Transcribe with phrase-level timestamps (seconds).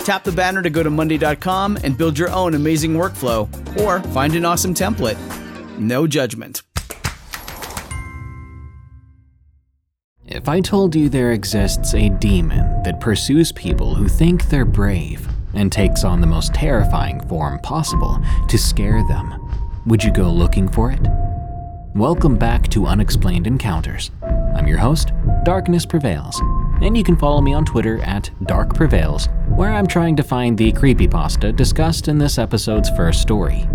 [0.00, 3.48] Tap the banner to go to Monday.com and build your own amazing workflow,
[3.80, 5.18] or find an awesome template.
[5.78, 6.62] No judgment.
[10.26, 15.28] If I told you there exists a demon that pursues people who think they're brave
[15.54, 18.18] and takes on the most terrifying form possible
[18.48, 21.00] to scare them, would you go looking for it?
[21.94, 24.12] Welcome back to Unexplained Encounters.
[24.54, 25.12] I'm your host,
[25.44, 26.40] Darkness Prevails,
[26.80, 29.28] and you can follow me on Twitter at Dark Prevails,
[29.60, 33.68] where I'm trying to find the creepypasta discussed in this episode's first story.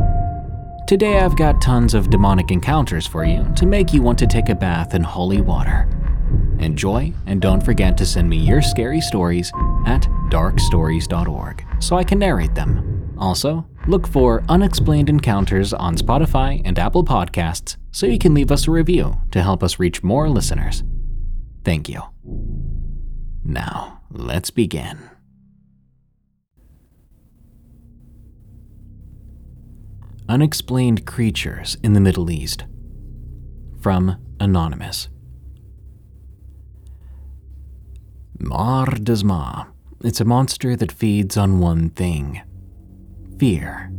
[0.88, 4.50] Today I've got tons of demonic encounters for you to make you want to take
[4.50, 5.88] a bath in holy water.
[6.58, 9.52] Enjoy, and don't forget to send me your scary stories
[9.86, 10.02] at
[10.32, 13.14] darkstories.org so I can narrate them.
[13.20, 18.68] Also, look for Unexplained Encounters on Spotify and Apple Podcasts so you can leave us
[18.68, 20.84] a review to help us reach more listeners.
[21.64, 22.02] Thank you.
[23.44, 25.12] Now, let's begin.
[30.28, 32.66] Unexplained Creatures in the Middle East.
[33.80, 35.08] From Anonymous.
[38.40, 39.68] Mar Dasma.
[40.04, 42.42] It's a monster that feeds on one thing
[43.38, 43.92] fear.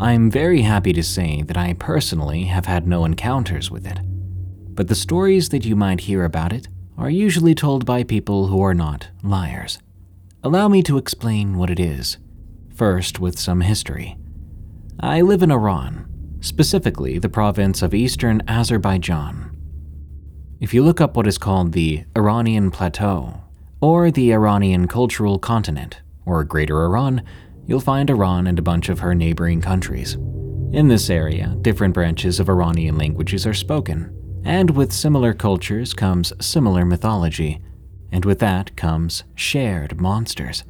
[0.00, 3.98] I'm very happy to say that I personally have had no encounters with it,
[4.74, 8.62] but the stories that you might hear about it are usually told by people who
[8.62, 9.80] are not liars.
[10.42, 12.16] Allow me to explain what it is,
[12.74, 14.16] first with some history.
[15.00, 19.54] I live in Iran, specifically the province of eastern Azerbaijan.
[20.58, 23.42] If you look up what is called the Iranian Plateau,
[23.82, 27.22] or the Iranian Cultural Continent, or Greater Iran,
[27.66, 30.14] you'll find Iran and a bunch of her neighboring countries.
[30.72, 36.32] In this area, different branches of Iranian languages are spoken, and with similar cultures comes
[36.40, 37.60] similar mythology,
[38.10, 40.64] and with that comes shared monsters.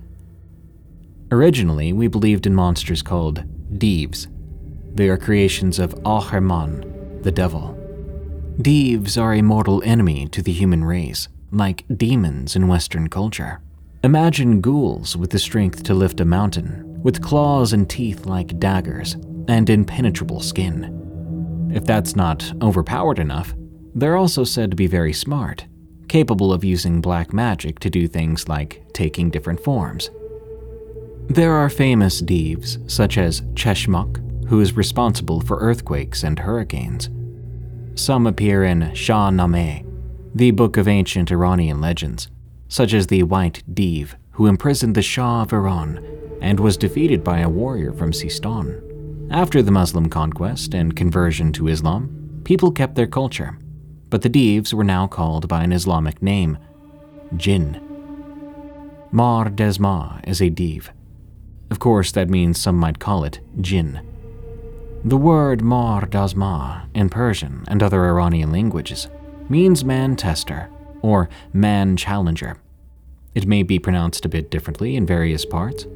[1.31, 3.45] Originally, we believed in monsters called
[3.77, 4.29] Deeves.
[4.95, 7.73] They are creations of Ahriman, the devil.
[8.61, 13.61] Deeves are a mortal enemy to the human race, like demons in Western culture.
[14.03, 19.15] Imagine ghouls with the strength to lift a mountain, with claws and teeth like daggers,
[19.49, 21.71] and impenetrable skin.
[21.75, 23.55] If that's not overpowered enough,
[23.95, 25.67] they're also said to be very smart,
[26.09, 30.11] capable of using black magic to do things like taking different forms.
[31.29, 37.11] There are famous Deeves, such as Cheshmok, who is responsible for earthquakes and hurricanes.
[38.01, 39.85] Some appear in Shah Nameh,
[40.35, 42.29] the book of ancient Iranian legends,
[42.69, 46.01] such as the White Deev, who imprisoned the Shah of Iran
[46.41, 48.81] and was defeated by a warrior from Sistan.
[49.31, 53.59] After the Muslim conquest and conversion to Islam, people kept their culture,
[54.11, 56.57] but the Deeves were now called by an Islamic name,
[57.37, 57.81] Jinn.
[59.11, 60.91] Mar Desma is a Deev.
[61.71, 64.01] Of course, that means some might call it Jinn.
[65.05, 69.09] The word Mar Dasma in Persian and other Iranian languages
[69.49, 70.69] means man tester
[71.03, 72.57] or man challenger.
[73.35, 75.87] It may be pronounced a bit differently in various parts.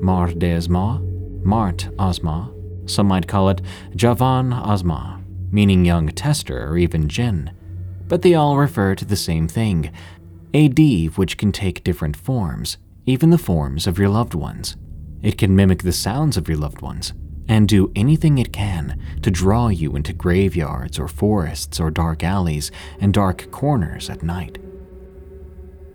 [0.00, 1.00] Mar Desma,
[1.44, 2.52] Mart Ozma,
[2.86, 3.62] some might call it
[3.96, 5.20] Javan Ozma,
[5.50, 7.50] meaning young tester or even Jinn,
[8.08, 9.90] but they all refer to the same thing
[10.54, 12.76] a Div which can take different forms,
[13.06, 14.76] even the forms of your loved ones.
[15.22, 17.12] It can mimic the sounds of your loved ones
[17.48, 22.70] and do anything it can to draw you into graveyards or forests or dark alleys
[23.00, 24.58] and dark corners at night.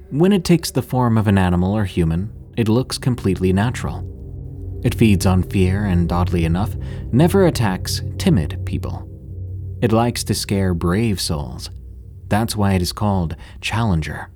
[0.09, 4.05] When it takes the form of an animal or human, it looks completely natural.
[4.83, 6.75] It feeds on fear and, oddly enough,
[7.11, 9.09] never attacks timid people.
[9.81, 11.69] It likes to scare brave souls.
[12.27, 14.29] That's why it is called Challenger.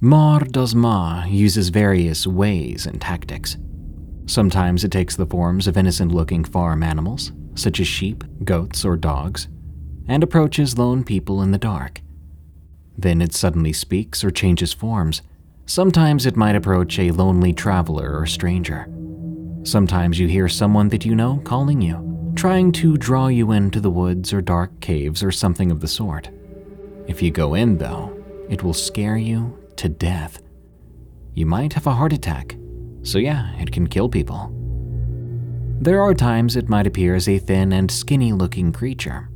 [0.00, 3.56] Mar Dozma uses various ways and tactics.
[4.28, 8.94] Sometimes it takes the forms of innocent looking farm animals, such as sheep, goats, or
[8.94, 9.48] dogs,
[10.06, 12.02] and approaches lone people in the dark.
[12.98, 15.22] Then it suddenly speaks or changes forms.
[15.64, 18.86] Sometimes it might approach a lonely traveler or stranger.
[19.62, 23.90] Sometimes you hear someone that you know calling you, trying to draw you into the
[23.90, 26.28] woods or dark caves or something of the sort.
[27.06, 28.14] If you go in, though,
[28.50, 30.42] it will scare you to death.
[31.32, 32.56] You might have a heart attack,
[33.08, 34.52] so yeah, it can kill people.
[35.80, 39.30] There are times it might appear as a thin and skinny looking creature,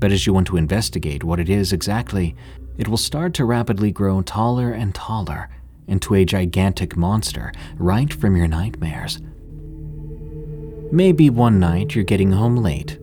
[0.00, 2.34] but as you want to investigate what it is exactly,
[2.76, 5.48] it will start to rapidly grow taller and taller
[5.86, 9.20] into a gigantic monster right from your nightmares.
[10.90, 12.98] Maybe one night you're getting home late.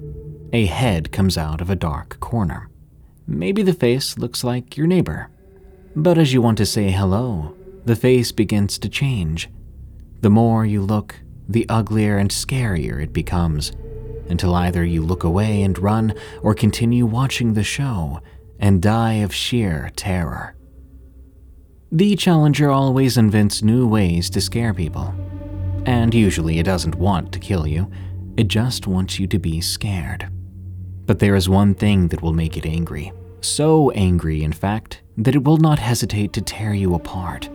[0.52, 2.70] A head comes out of a dark corner.
[3.28, 5.30] Maybe the face looks like your neighbor.
[5.96, 7.56] But as you want to say hello,
[7.86, 9.50] the face begins to change
[10.22, 11.16] the more you look,
[11.50, 13.72] the uglier and scarier it becomes,
[14.30, 18.22] until either you look away and run or continue watching the show
[18.60, 20.56] and die of sheer terror.
[21.92, 25.14] The Challenger always invents new ways to scare people.
[25.86, 27.92] And usually it doesn't want to kill you,
[28.38, 30.32] it just wants you to be scared.
[31.06, 33.12] But there is one thing that will make it angry.
[33.42, 37.50] So angry, in fact, that it will not hesitate to tear you apart.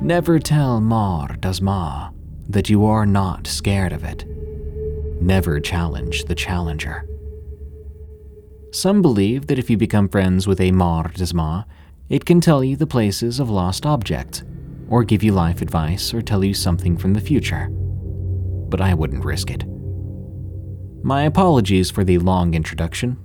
[0.00, 2.14] Never tell Mar Dazma
[2.48, 4.24] that you are not scared of it.
[5.20, 7.04] Never challenge the challenger.
[8.72, 11.66] Some believe that if you become friends with a Mar Dazma,
[12.08, 14.44] it can tell you the places of lost objects,
[14.88, 17.68] or give you life advice, or tell you something from the future.
[17.68, 19.64] But I wouldn't risk it.
[21.02, 23.18] My apologies for the long introduction.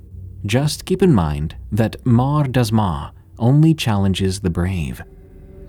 [0.44, 5.04] Just keep in mind that Mar Dazma only challenges the brave.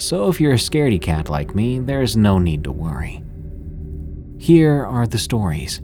[0.04, 3.24] So if you're a scaredy cat like me, there's no need to worry.
[4.36, 5.80] Here are the stories.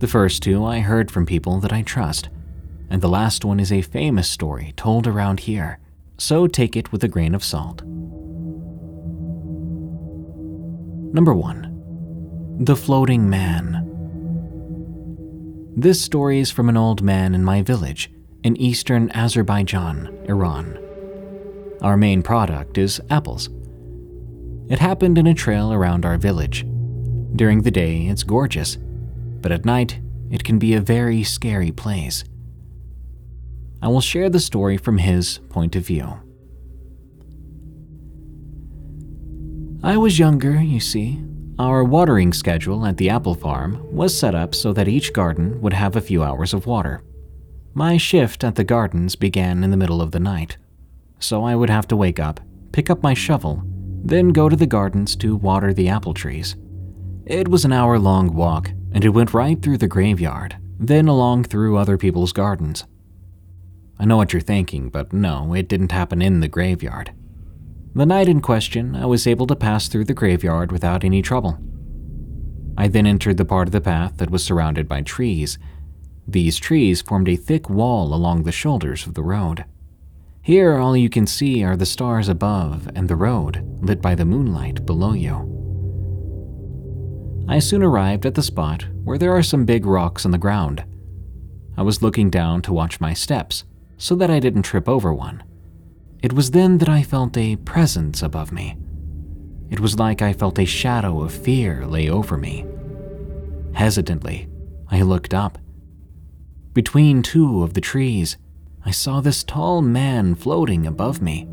[0.00, 2.28] The first two I heard from people that I trust,
[2.90, 5.78] and the last one is a famous story told around here,
[6.18, 7.82] so take it with a grain of salt.
[11.14, 13.80] Number 1 The Floating Man.
[15.74, 18.10] This story is from an old man in my village
[18.42, 20.83] in eastern Azerbaijan, Iran.
[21.82, 23.48] Our main product is apples.
[24.68, 26.64] It happened in a trail around our village.
[27.36, 28.78] During the day, it's gorgeous,
[29.40, 30.00] but at night,
[30.30, 32.24] it can be a very scary place.
[33.82, 36.20] I will share the story from his point of view.
[39.82, 41.22] I was younger, you see.
[41.58, 45.74] Our watering schedule at the apple farm was set up so that each garden would
[45.74, 47.02] have a few hours of water.
[47.74, 50.56] My shift at the gardens began in the middle of the night
[51.24, 52.40] so I would have to wake up,
[52.72, 53.62] pick up my shovel,
[54.04, 56.56] then go to the gardens to water the apple trees.
[57.24, 61.44] It was an hour long walk, and it went right through the graveyard, then along
[61.44, 62.84] through other people's gardens.
[63.98, 67.12] I know what you're thinking, but no, it didn't happen in the graveyard.
[67.94, 71.58] The night in question, I was able to pass through the graveyard without any trouble.
[72.76, 75.58] I then entered the part of the path that was surrounded by trees.
[76.26, 79.64] These trees formed a thick wall along the shoulders of the road.
[80.44, 84.26] Here, all you can see are the stars above and the road, lit by the
[84.26, 85.50] moonlight below you.
[87.48, 90.84] I soon arrived at the spot where there are some big rocks on the ground.
[91.78, 93.64] I was looking down to watch my steps
[93.96, 95.42] so that I didn't trip over one.
[96.22, 98.76] It was then that I felt a presence above me.
[99.70, 102.66] It was like I felt a shadow of fear lay over me.
[103.72, 104.50] Hesitantly,
[104.90, 105.56] I looked up.
[106.74, 108.36] Between two of the trees,
[108.86, 111.48] I saw this tall man floating above me.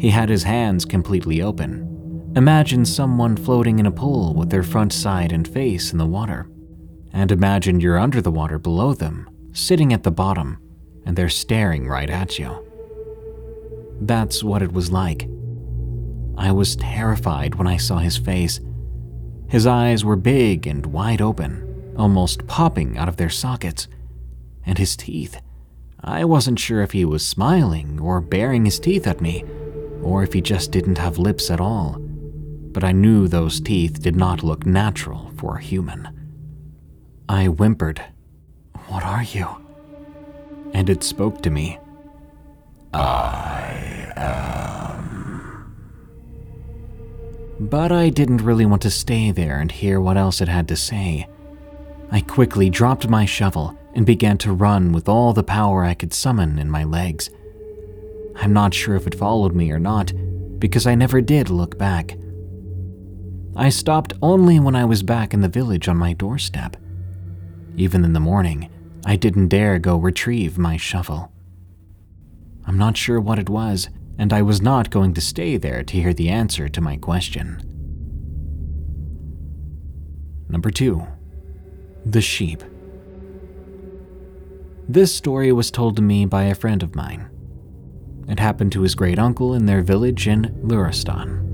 [0.00, 2.32] He had his hands completely open.
[2.36, 6.48] Imagine someone floating in a pool with their front side and face in the water.
[7.12, 10.58] And imagine you're under the water below them, sitting at the bottom,
[11.04, 12.64] and they're staring right at you.
[14.00, 15.28] That's what it was like.
[16.36, 18.60] I was terrified when I saw his face.
[19.48, 23.88] His eyes were big and wide open, almost popping out of their sockets.
[24.64, 25.40] And his teeth.
[26.02, 29.44] I wasn't sure if he was smiling or baring his teeth at me,
[30.02, 31.96] or if he just didn't have lips at all.
[31.98, 36.08] But I knew those teeth did not look natural for a human.
[37.28, 38.00] I whimpered,
[38.86, 39.48] What are you?
[40.72, 41.78] And it spoke to me.
[42.92, 45.74] I am.
[47.60, 50.76] But I didn't really want to stay there and hear what else it had to
[50.76, 51.26] say.
[52.10, 56.14] I quickly dropped my shovel and began to run with all the power I could
[56.14, 57.30] summon in my legs.
[58.36, 60.12] I'm not sure if it followed me or not,
[60.60, 62.16] because I never did look back.
[63.56, 66.76] I stopped only when I was back in the village on my doorstep.
[67.74, 68.70] Even in the morning,
[69.04, 71.32] I didn't dare go retrieve my shovel.
[72.68, 76.00] I'm not sure what it was, and I was not going to stay there to
[76.00, 77.60] hear the answer to my question.
[80.48, 81.04] Number 2.
[82.06, 82.62] The Sheep.
[84.90, 87.28] This story was told to me by a friend of mine.
[88.26, 91.44] It happened to his great uncle in their village in Luristan.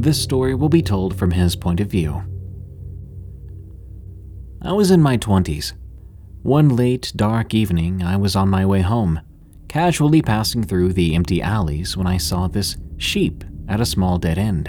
[0.00, 2.22] This story will be told from his point of view.
[4.62, 5.72] I was in my 20s.
[6.42, 9.20] One late, dark evening, I was on my way home,
[9.66, 14.38] casually passing through the empty alleys when I saw this sheep at a small dead
[14.38, 14.68] end.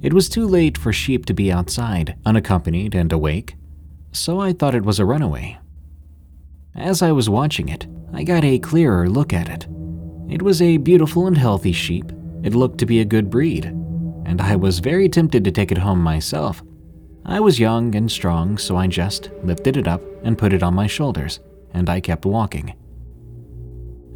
[0.00, 3.54] It was too late for sheep to be outside, unaccompanied and awake,
[4.12, 5.58] so I thought it was a runaway.
[6.74, 9.66] As I was watching it, I got a clearer look at it.
[10.28, 12.10] It was a beautiful and healthy sheep.
[12.42, 15.78] It looked to be a good breed, and I was very tempted to take it
[15.78, 16.62] home myself
[17.24, 20.74] I was young and strong, so I just lifted it up and put it on
[20.74, 21.38] my shoulders,
[21.72, 22.74] and I kept walking.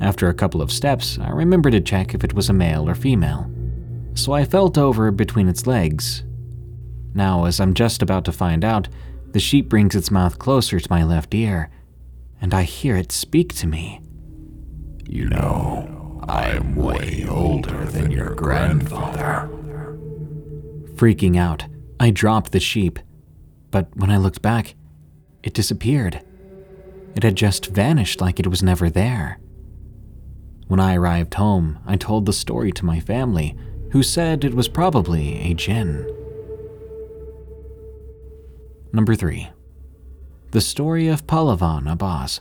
[0.00, 2.96] After a couple of steps, I remembered to check if it was a male or
[2.96, 3.50] female,
[4.14, 6.24] so I felt over between its legs.
[7.14, 8.88] Now, as I'm just about to find out,
[9.30, 11.70] the sheep brings its mouth closer to my left ear,
[12.40, 14.00] and I hear it speak to me.
[15.08, 19.48] You know, I'm way older than your grandfather.
[20.94, 21.66] Freaking out,
[22.00, 22.98] I dropped the sheep,
[23.70, 24.74] but when I looked back,
[25.42, 26.22] it disappeared.
[27.14, 29.38] It had just vanished like it was never there.
[30.68, 33.56] When I arrived home, I told the story to my family,
[33.92, 36.10] who said it was probably a jinn.
[38.92, 39.48] Number 3.
[40.56, 42.40] The Story of Pahlavan Abbas.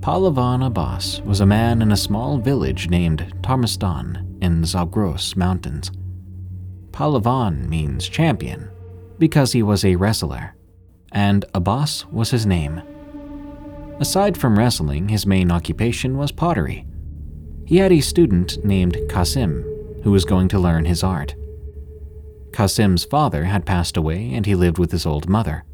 [0.00, 5.90] Pahlavan Abbas was a man in a small village named Tarmistan in Zagros Mountains.
[6.92, 8.68] Pahlavan means champion
[9.18, 10.54] because he was a wrestler,
[11.12, 12.82] and Abbas was his name.
[14.00, 16.84] Aside from wrestling, his main occupation was pottery.
[17.64, 19.62] He had a student named Kasim
[20.02, 21.34] who was going to learn his art.
[22.52, 25.64] Kasim's father had passed away and he lived with his old mother.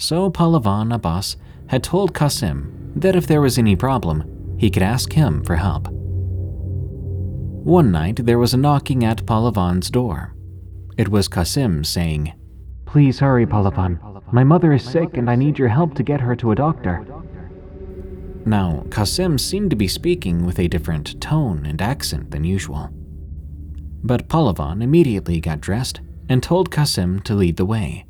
[0.00, 5.12] So Pahlavan Abbas had told Kasim that if there was any problem, he could ask
[5.12, 5.88] him for help.
[5.90, 10.34] One night there was a knocking at Pahlavan's door.
[10.96, 12.32] It was Kasim saying,
[12.86, 14.00] Please hurry, Pahlavan.
[14.32, 17.04] My mother is sick and I need your help to get her to a doctor.
[18.46, 22.88] Now, Kasim seemed to be speaking with a different tone and accent than usual.
[24.02, 28.06] But Pahlavan immediately got dressed and told Kasim to lead the way.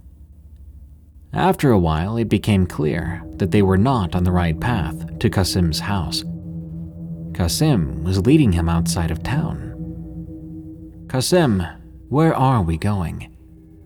[1.32, 5.30] After a while, it became clear that they were not on the right path to
[5.30, 6.24] Kasim's house.
[7.34, 9.68] Kasim was leading him outside of town.
[11.08, 11.62] Kasim,
[12.08, 13.36] where are we going?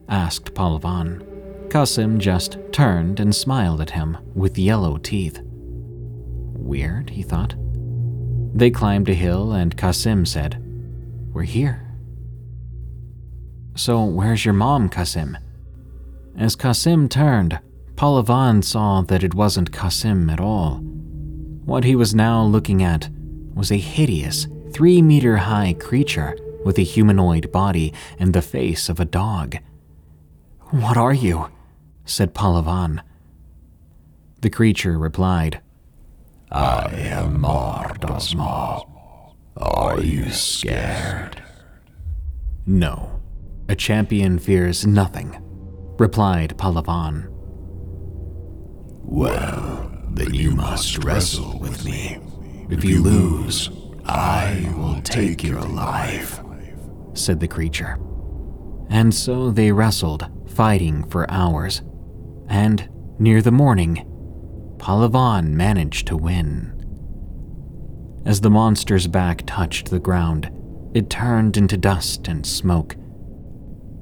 [0.09, 1.71] asked Pahlavan.
[1.71, 5.41] Kasim just turned and smiled at him with yellow teeth.
[5.45, 7.55] Weird, he thought.
[8.55, 10.63] They climbed a hill, and Kasim said,
[11.33, 11.95] We're here.
[13.75, 15.37] So, where's your mom, Kasim?
[16.37, 17.59] As Kasim turned,
[17.95, 20.79] Pahlavan saw that it wasn't Kasim at all.
[21.65, 23.09] What he was now looking at
[23.55, 28.99] was a hideous, three meter high creature with a humanoid body and the face of
[28.99, 29.57] a dog.
[30.71, 31.51] What are you?
[32.05, 33.01] said Pahlavan.
[34.41, 35.61] The creature replied,
[36.51, 38.87] I am Mardasma.
[39.57, 41.43] Are you scared?
[42.67, 43.21] No,
[43.69, 45.37] a champion fears nothing,
[45.99, 47.29] replied Pahlavan.
[49.03, 52.19] Well, then you must wrestle with me.
[52.71, 53.71] If you lose,
[54.07, 56.41] I will take your life
[57.15, 57.99] said the creature.
[58.91, 61.83] And so they wrestled, fighting for hours.
[62.49, 64.07] And near the morning,
[64.79, 66.73] Pahlavan managed to win.
[68.27, 70.51] As the monster's back touched the ground,
[70.95, 72.97] it turned into dust and smoke.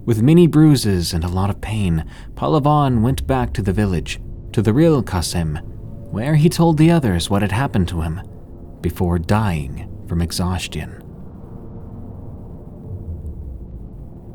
[0.04, 2.04] With many bruises and a lot of pain,
[2.34, 4.20] Pahlavan went back to the village,
[4.52, 5.56] to the real Kasim,
[6.10, 8.20] where he told the others what had happened to him
[8.80, 11.02] before dying from exhaustion.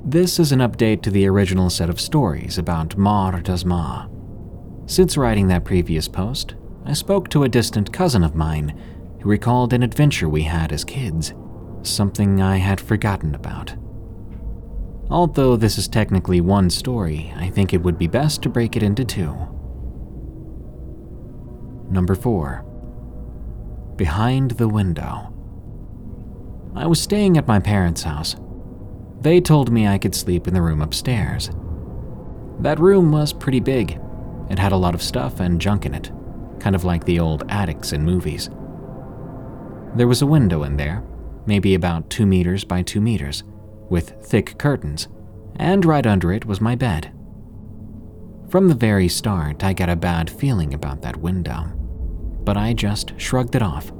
[0.06, 4.10] This is an update to the original set of stories about Mar Dasma.
[4.90, 6.56] Since writing that previous post,
[6.86, 8.80] I spoke to a distant cousin of mine
[9.20, 11.34] who recalled an adventure we had as kids,
[11.82, 13.76] something I had forgotten about.
[15.10, 18.84] Although this is technically one story, I think it would be best to break it
[18.84, 19.34] into two.
[21.90, 22.66] Number 4
[23.96, 25.34] Behind the Window.
[26.76, 28.36] I was staying at my parents' house.
[29.22, 31.50] They told me I could sleep in the room upstairs.
[32.60, 34.00] That room was pretty big.
[34.50, 36.12] It had a lot of stuff and junk in it,
[36.60, 38.50] kind of like the old attics in movies.
[39.96, 41.04] There was a window in there,
[41.46, 43.44] maybe about two meters by two meters,
[43.90, 45.08] with thick curtains,
[45.56, 47.12] and right under it was my bed.
[48.50, 51.66] From the very start, I got a bad feeling about that window,
[52.44, 53.92] but I just shrugged it off.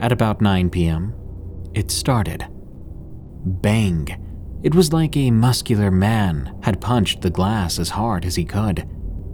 [0.00, 1.14] At about 9 p.m.,
[1.74, 2.46] it started.
[3.44, 4.22] Bang!
[4.62, 8.88] It was like a muscular man had punched the glass as hard as he could.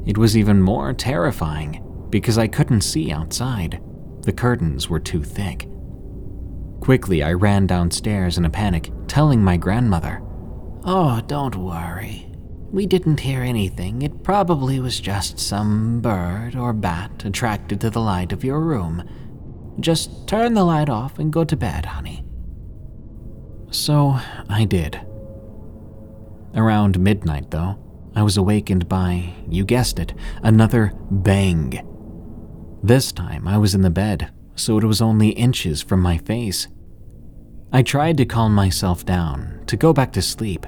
[0.04, 3.80] It was even more terrifying because I couldn't see outside.
[4.22, 5.68] The curtains were too thick.
[6.82, 10.20] Quickly, I ran downstairs in a panic, telling my grandmother,
[10.82, 12.26] Oh, don't worry.
[12.72, 14.02] We didn't hear anything.
[14.02, 19.08] It probably was just some bird or bat attracted to the light of your room.
[19.78, 22.24] Just turn the light off and go to bed, honey.
[23.70, 25.00] So I did.
[26.52, 27.78] Around midnight, though,
[28.16, 31.86] I was awakened by, you guessed it, another bang.
[32.82, 36.68] This time I was in the bed, so it was only inches from my face.
[37.72, 40.66] I tried to calm myself down, to go back to sleep,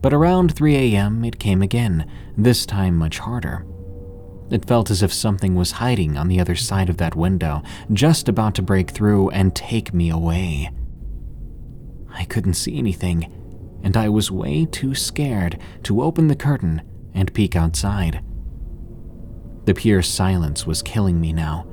[0.00, 1.24] but around 3 a.m.
[1.24, 3.66] it came again, this time much harder.
[4.50, 7.62] It felt as if something was hiding on the other side of that window,
[7.92, 10.70] just about to break through and take me away.
[12.12, 13.32] I couldn't see anything,
[13.82, 18.22] and I was way too scared to open the curtain and peek outside.
[19.64, 21.66] The pure silence was killing me now,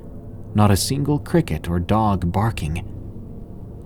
[0.56, 2.90] not a single cricket or dog barking.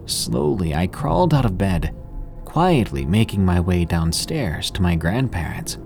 [0.05, 1.95] Slowly, I crawled out of bed,
[2.45, 5.77] quietly making my way downstairs to my grandparents.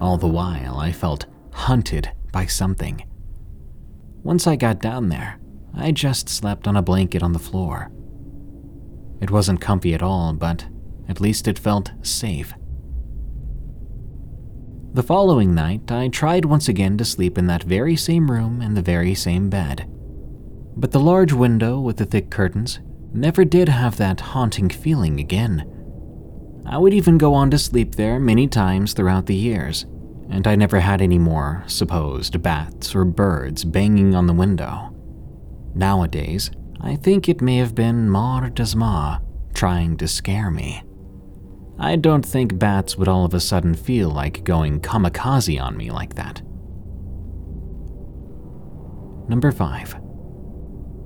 [0.00, 3.04] All the while, I felt hunted by something.
[4.22, 5.38] Once I got down there,
[5.74, 7.90] I just slept on a blanket on the floor.
[9.20, 10.66] It wasn't comfy at all, but
[11.08, 12.52] at least it felt safe.
[14.96, 18.74] The following night, I tried once again to sleep in that very same room and
[18.74, 19.86] the very same bed.
[20.74, 22.80] But the large window with the thick curtains
[23.12, 25.70] never did have that haunting feeling again.
[26.64, 29.84] I would even go on to sleep there many times throughout the years,
[30.30, 34.94] and I never had any more supposed bats or birds banging on the window.
[35.74, 39.20] Nowadays, I think it may have been Mar Dasma
[39.52, 40.85] trying to scare me.
[41.78, 45.90] I don't think bats would all of a sudden feel like going kamikaze on me
[45.90, 46.40] like that.
[49.28, 49.96] Number 5.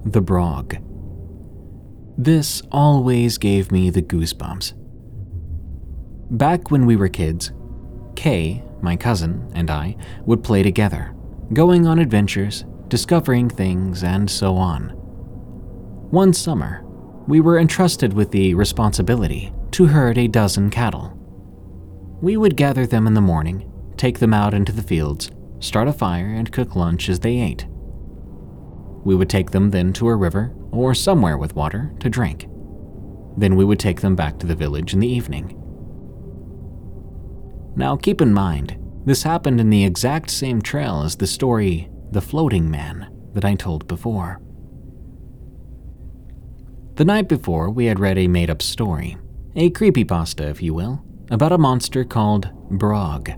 [0.05, 0.77] The Brog.
[2.17, 4.75] This always gave me the goosebumps.
[6.31, 7.51] Back when we were kids,
[8.15, 11.15] Kay, my cousin, and I would play together,
[11.53, 14.91] going on adventures, discovering things, and so on.
[16.11, 16.85] One summer,
[17.27, 21.17] we were entrusted with the responsibility to herd a dozen cattle.
[22.21, 25.31] We would gather them in the morning, take them out into the fields,
[25.61, 27.67] start a fire, and cook lunch as they ate.
[29.05, 32.47] We would take them then to a river or somewhere with water to drink.
[33.37, 35.57] Then we would take them back to the village in the evening.
[37.77, 42.21] Now keep in mind, this happened in the exact same trail as the story The
[42.21, 44.41] Floating Man that I told before.
[46.97, 49.17] The night before, we had read a made up story,
[49.57, 53.31] a creepypasta, if you will, about a monster called Brog,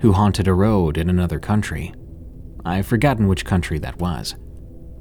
[0.00, 1.92] who haunted a road in another country.
[2.64, 4.34] I've forgotten which country that was.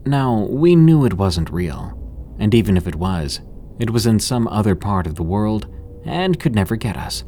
[0.06, 3.41] Now, we knew it wasn't real, and even if it was,
[3.80, 5.67] it was in some other part of the world
[6.06, 7.23] and could never get us.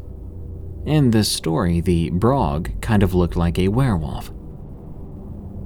[0.85, 4.31] In this story, the Brog kind of looked like a werewolf.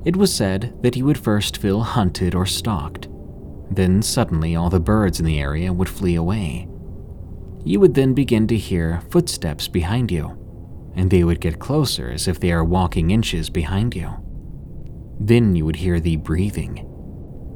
[0.06, 3.08] It was said that he would first feel hunted or stalked,
[3.72, 6.68] then suddenly all the birds in the area would flee away.
[7.65, 10.38] You would then begin to hear footsteps behind you,
[10.95, 14.12] and they would get closer as if they are walking inches behind you.
[15.19, 16.89] Then you would hear the breathing.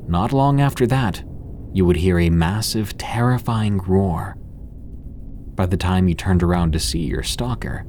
[0.07, 1.21] not long after that,
[1.73, 4.37] you would hear a massive, terrifying roar.
[5.55, 7.85] By the time you turned around to see your stalker,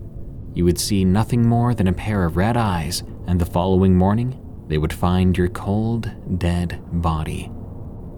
[0.53, 4.37] you would see nothing more than a pair of red eyes, and the following morning,
[4.67, 7.53] they would find your cold, dead body.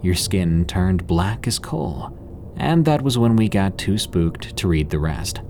[0.01, 2.17] Your skin turned black as coal,
[2.61, 5.41] and that was when we got too spooked to read the rest.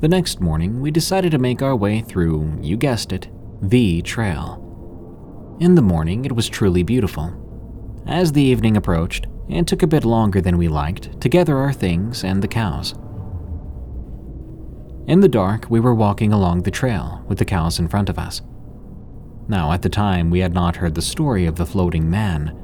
[0.00, 3.28] The next morning, we decided to make our way through, you guessed it,
[3.60, 5.56] the trail.
[5.58, 7.34] In the morning, it was truly beautiful.
[8.06, 11.72] As the evening approached, it took a bit longer than we liked to gather our
[11.72, 12.94] things and the cows.
[15.08, 18.20] In the dark, we were walking along the trail with the cows in front of
[18.20, 18.40] us.
[19.48, 22.56] Now, at the time, we had not heard the story of the floating man,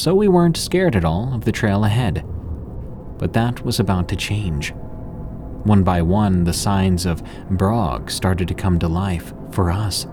[0.00, 2.24] so we weren't scared at all of the trail ahead.
[3.18, 4.72] But that was about to change.
[5.64, 10.06] One by one, the signs of Brog started to come to life for us.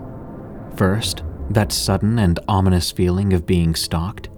[0.76, 4.28] First, that sudden and ominous feeling of being stalked.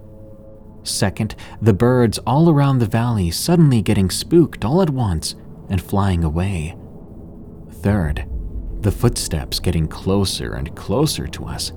[0.83, 5.35] Second, the birds all around the valley suddenly getting spooked all at once
[5.69, 6.77] and flying away.
[7.81, 8.25] Third,
[8.79, 11.73] the footsteps getting closer and closer to us.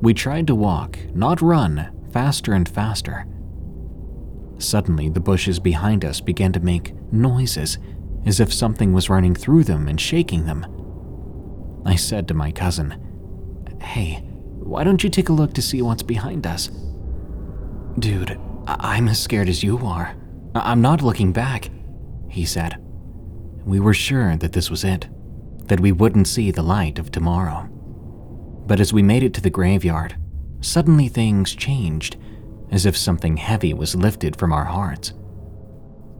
[0.00, 3.26] We tried to walk, not run, faster and faster.
[4.56, 7.76] Suddenly, the bushes behind us began to make noises,
[8.24, 10.64] as if something was running through them and shaking them.
[11.84, 12.96] I said to my cousin,
[13.82, 14.24] Hey,
[14.54, 16.70] why don't you take a look to see what's behind us?
[17.98, 20.16] Dude, I- am as scared as you are.
[20.54, 21.68] I- I'm not looking back,
[22.30, 22.78] he said.
[23.66, 25.06] We were sure that this was it,
[25.66, 27.68] that we wouldn't see the light of tomorrow.
[28.66, 30.16] But as we made it to the graveyard,
[30.66, 32.16] suddenly things changed,
[32.70, 35.12] as if something heavy was lifted from our hearts.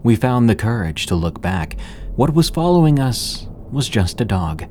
[0.02, 1.76] We found the courage to look back.
[2.14, 4.62] What was following us was just a dog,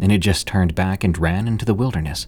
[0.00, 2.26] and it just turned back and ran into the wilderness.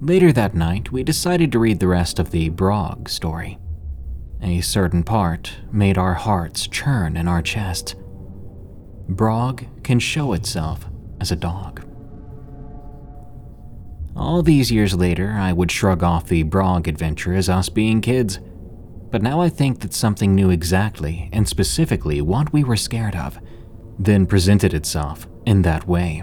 [0.00, 3.58] Later that night, we decided to read the rest of the Brog story.
[4.42, 7.94] A certain part made our hearts churn in our chests.
[9.08, 10.86] Brog can show itself
[11.20, 11.83] as a dog.
[14.16, 18.38] All these years later, I would shrug off the Brog adventure as us being kids.
[19.10, 23.38] But now I think that something knew exactly and specifically what we were scared of,
[23.98, 26.22] then presented itself in that way.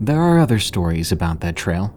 [0.00, 1.94] There are other stories about that trail,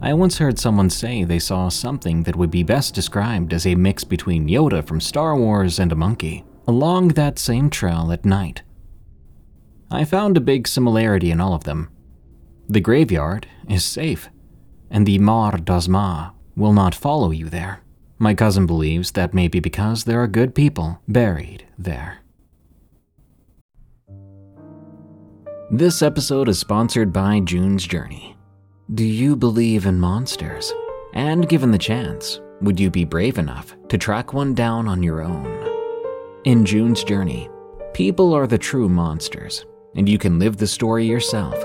[0.00, 3.74] I once heard someone say they saw something that would be best described as a
[3.74, 8.62] mix between Yoda from Star Wars and a monkey, along that same trail at night.
[9.90, 11.90] I found a big similarity in all of them.
[12.70, 14.28] The graveyard is safe,
[14.90, 17.80] and the Mar Dazma will not follow you there.
[18.18, 22.18] My cousin believes that may be because there are good people buried there.
[25.70, 28.36] This episode is sponsored by June's Journey.
[28.94, 30.74] Do you believe in monsters?
[31.14, 35.22] And given the chance, would you be brave enough to track one down on your
[35.22, 35.46] own?
[36.44, 37.48] In June's journey,
[37.94, 39.64] people are the true monsters,
[39.96, 41.64] and you can live the story yourself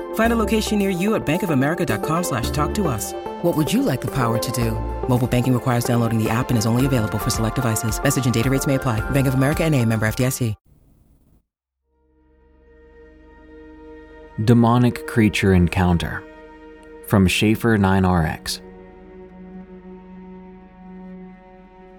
[0.13, 3.11] Find a location near you at bankofamerica.com slash talk to us.
[3.41, 4.71] What would you like the power to do?
[5.09, 8.01] Mobile banking requires downloading the app and is only available for select devices.
[8.01, 9.01] Message and data rates may apply.
[9.11, 10.55] Bank of America and a member FDIC.
[14.45, 16.23] Demonic Creature Encounter
[17.05, 18.61] from Shaffer 9RX.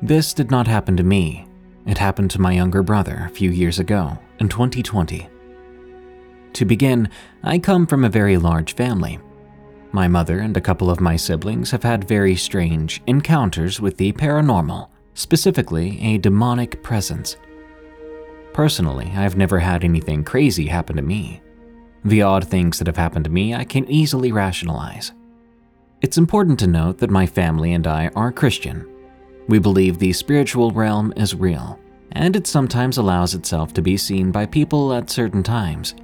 [0.00, 1.46] This did not happen to me,
[1.86, 5.28] It happened to my younger brother a few years ago, in 2020.
[6.54, 7.08] To begin,
[7.42, 9.18] I come from a very large family.
[9.90, 14.12] My mother and a couple of my siblings have had very strange encounters with the
[14.12, 17.36] paranormal, specifically a demonic presence.
[18.52, 21.40] Personally, I've never had anything crazy happen to me.
[22.04, 25.12] The odd things that have happened to me I can easily rationalize.
[26.00, 28.86] It's important to note that my family and I are Christian.
[29.48, 31.78] We believe the spiritual realm is real,
[32.12, 35.94] and it sometimes allows itself to be seen by people at certain times.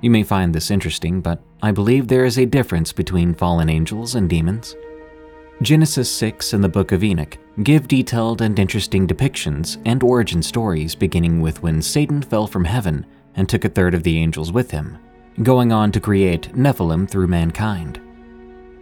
[0.00, 4.14] You may find this interesting, but I believe there is a difference between fallen angels
[4.14, 4.76] and demons.
[5.60, 10.94] Genesis 6 and the Book of Enoch give detailed and interesting depictions and origin stories
[10.94, 14.70] beginning with when Satan fell from heaven and took a third of the angels with
[14.70, 14.98] him,
[15.42, 18.00] going on to create Nephilim through mankind.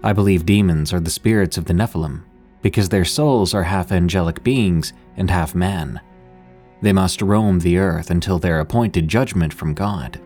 [0.02, 2.24] I believe demons are the spirits of the Nephilim
[2.61, 6.00] because their souls are half angelic beings and half man.
[6.83, 10.20] They must roam the earth until their appointed judgment from God.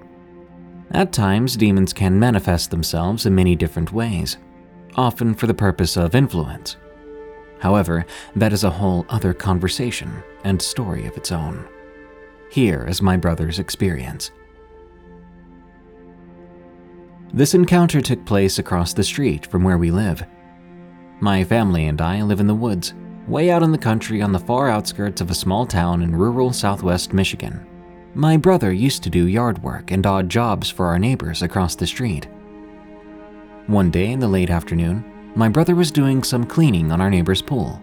[0.92, 4.38] At times, demons can manifest themselves in many different ways,
[4.96, 6.76] often for the purpose of influence.
[7.61, 11.68] However, that is a whole other conversation and story of its own.
[12.50, 14.33] Here is my brother's experience.
[17.33, 20.26] This encounter took place across the street from where we live.
[21.20, 22.94] My family and I live in the woods,
[23.29, 26.53] way out in the country on the far outskirts of a small town in rural
[26.53, 27.64] southwest Michigan.
[28.14, 31.87] My brother used to do yard work and odd jobs for our neighbors across the
[31.87, 32.27] street.
[33.68, 35.05] One day in the late afternoon,
[35.37, 37.81] my brother was doing some cleaning on our neighbor's pool.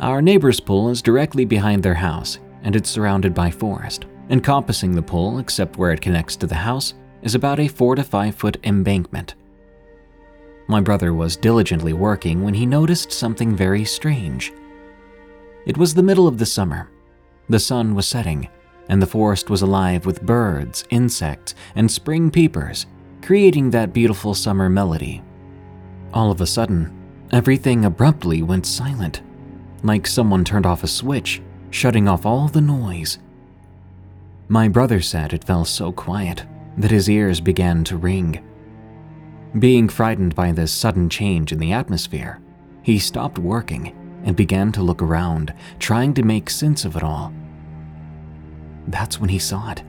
[0.00, 4.06] Our neighbor's pool is directly behind their house, and it's surrounded by forest.
[4.30, 8.02] Encompassing the pool, except where it connects to the house, is about a 4 to
[8.02, 9.36] 5 foot embankment.
[10.66, 14.52] My brother was diligently working when he noticed something very strange.
[15.66, 16.90] It was the middle of the summer.
[17.48, 18.48] The sun was setting,
[18.88, 22.86] and the forest was alive with birds, insects, and spring peepers,
[23.22, 25.22] creating that beautiful summer melody.
[26.12, 26.92] All of a sudden,
[27.32, 29.22] everything abruptly went silent,
[29.82, 33.18] like someone turned off a switch, shutting off all the noise.
[34.48, 36.44] My brother said it felt so quiet
[36.76, 38.44] that his ears began to ring.
[39.58, 42.40] Being frightened by this sudden change in the atmosphere,
[42.82, 43.94] he stopped working
[44.24, 47.32] and began to look around, trying to make sense of it all.
[48.88, 49.82] That's when he saw it.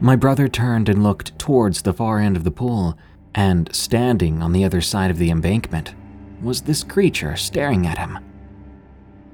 [0.00, 2.96] My brother turned and looked towards the far end of the pool,
[3.34, 5.94] and standing on the other side of the embankment
[6.40, 8.18] was this creature staring at him.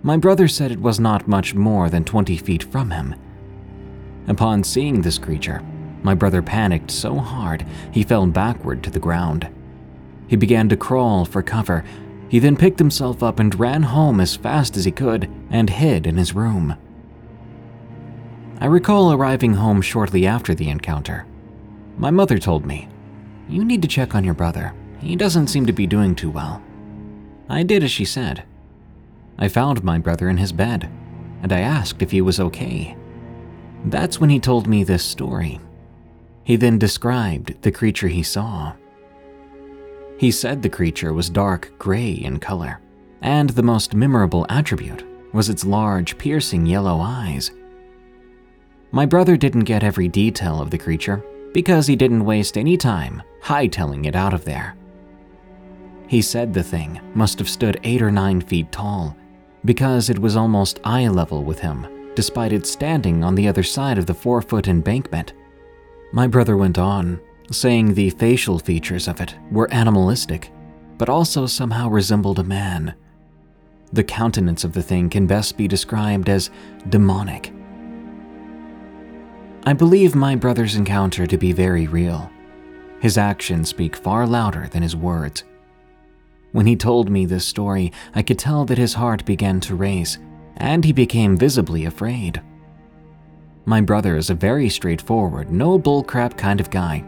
[0.02, 3.14] My brother said it was not much more than 20 feet from him.
[4.26, 5.62] Upon seeing this creature,
[6.02, 9.48] my brother panicked so hard he fell backward to the ground.
[10.26, 11.84] He began to crawl for cover.
[12.28, 16.06] He then picked himself up and ran home as fast as he could and hid
[16.06, 16.76] in his room.
[18.60, 21.26] I recall arriving home shortly after the encounter.
[21.96, 22.88] My mother told me,
[23.48, 24.72] You need to check on your brother.
[25.00, 26.62] He doesn't seem to be doing too well.
[27.48, 28.44] I did as she said.
[29.38, 30.88] I found my brother in his bed,
[31.42, 32.96] and I asked if he was okay.
[33.86, 35.60] That's when he told me this story.
[36.44, 38.74] He then described the creature he saw.
[40.16, 42.80] He said the creature was dark gray in color,
[43.20, 47.50] and the most memorable attribute was its large, piercing yellow eyes
[48.94, 51.20] my brother didn't get every detail of the creature
[51.52, 54.76] because he didn't waste any time hightailing it out of there.
[56.06, 59.16] He said the thing must have stood 8 or 9 feet tall
[59.64, 63.98] because it was almost eye level with him, despite it standing on the other side
[63.98, 65.32] of the 4 foot embankment.
[66.12, 70.52] My brother went on, saying the facial features of it were animalistic,
[70.98, 72.94] but also somehow resembled a man.
[73.92, 76.50] The countenance of the thing can best be described as
[76.90, 77.53] demonic
[79.66, 82.30] I believe my brother's encounter to be very real.
[83.00, 85.42] His actions speak far louder than his words.
[86.52, 90.18] When he told me this story, I could tell that his heart began to race,
[90.58, 92.42] and he became visibly afraid.
[93.64, 97.02] My brother is a very straightforward, no bullcrap kind of guy.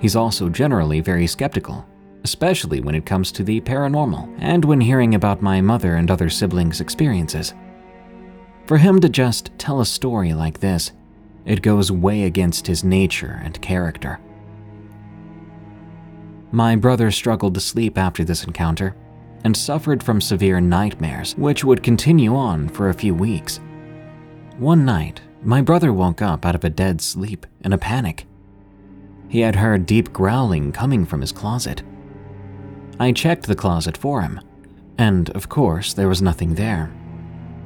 [0.00, 1.86] He's also generally very skeptical,
[2.24, 6.30] especially when it comes to the paranormal and when hearing about my mother and other
[6.30, 7.52] siblings' experiences.
[8.64, 10.92] For him to just tell a story like this
[11.44, 14.20] it goes way against his nature and character.
[16.50, 18.94] My brother struggled to sleep after this encounter
[19.44, 23.58] and suffered from severe nightmares, which would continue on for a few weeks.
[24.58, 28.26] One night, my brother woke up out of a dead sleep in a panic.
[29.28, 31.82] He had heard deep growling coming from his closet.
[33.00, 34.40] I checked the closet for him,
[34.98, 36.92] and of course, there was nothing there.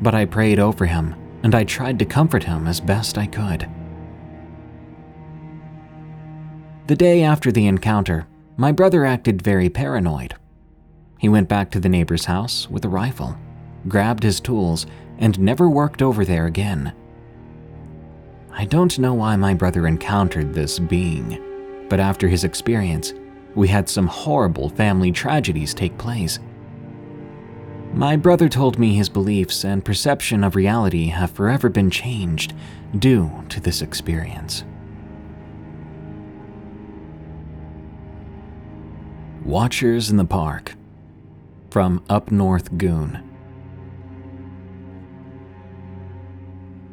[0.01, 3.69] but I prayed over him and I tried to comfort him as best I could.
[6.87, 10.35] The day after the encounter, my brother acted very paranoid.
[11.19, 13.37] He went back to the neighbor's house with a rifle,
[13.89, 14.87] grabbed his tools,
[15.19, 16.93] and never worked over there again.
[18.53, 21.43] I don't know why my brother encountered this being,
[21.89, 23.13] but after his experience,
[23.55, 26.39] we had some horrible family tragedies take place.
[27.97, 32.53] My brother told me his beliefs and perception of reality have forever been changed
[32.99, 34.65] due to this experience.
[39.47, 40.75] Watchers in the Park
[41.71, 43.23] from Up North Goon.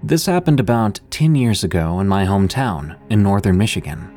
[0.02, 4.10] This happened about 10 years ago in my hometown in northern Michigan.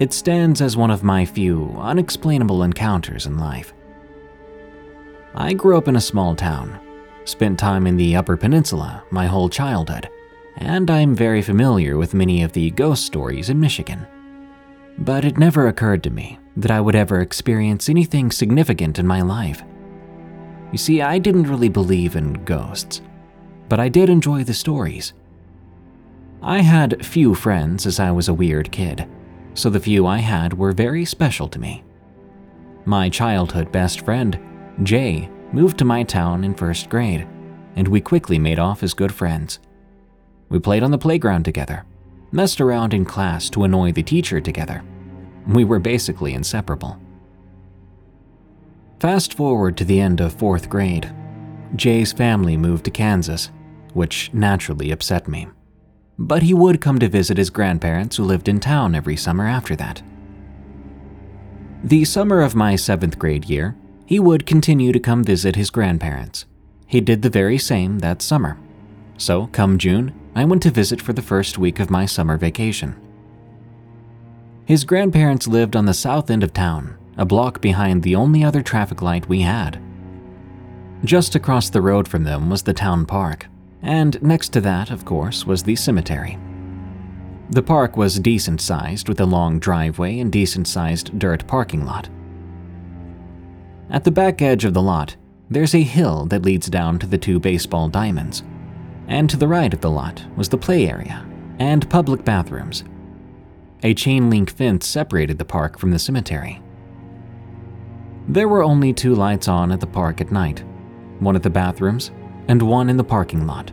[0.00, 3.72] It stands as one of my few unexplainable encounters in life.
[5.38, 6.80] I grew up in a small town,
[7.26, 10.08] spent time in the Upper Peninsula my whole childhood,
[10.56, 14.06] and I'm very familiar with many of the ghost stories in Michigan.
[14.96, 19.20] But it never occurred to me that I would ever experience anything significant in my
[19.20, 19.62] life.
[20.72, 23.02] You see, I didn't really believe in ghosts,
[23.68, 25.12] but I did enjoy the stories.
[26.40, 29.06] I had few friends as I was a weird kid,
[29.52, 31.84] so the few I had were very special to me.
[32.86, 34.38] My childhood best friend
[34.82, 37.26] Jay moved to my town in first grade,
[37.76, 39.58] and we quickly made off as good friends.
[40.48, 41.84] We played on the playground together,
[42.30, 44.82] messed around in class to annoy the teacher together.
[45.46, 47.00] We were basically inseparable.
[49.00, 51.12] Fast forward to the end of fourth grade.
[51.74, 53.50] Jay's family moved to Kansas,
[53.92, 55.48] which naturally upset me.
[56.18, 59.76] But he would come to visit his grandparents who lived in town every summer after
[59.76, 60.02] that.
[61.84, 66.46] The summer of my seventh grade year, he would continue to come visit his grandparents.
[66.86, 68.56] He did the very same that summer.
[69.18, 72.94] So, come June, I went to visit for the first week of my summer vacation.
[74.64, 78.62] His grandparents lived on the south end of town, a block behind the only other
[78.62, 79.80] traffic light we had.
[81.04, 83.46] Just across the road from them was the town park,
[83.82, 86.38] and next to that, of course, was the cemetery.
[87.50, 92.08] The park was decent sized with a long driveway and decent sized dirt parking lot.
[93.88, 95.16] At the back edge of the lot,
[95.48, 98.42] there's a hill that leads down to the two baseball diamonds.
[99.06, 101.24] And to the right of the lot was the play area
[101.60, 102.82] and public bathrooms.
[103.84, 106.60] A chain link fence separated the park from the cemetery.
[108.28, 110.64] There were only two lights on at the park at night
[111.20, 112.10] one at the bathrooms
[112.48, 113.72] and one in the parking lot.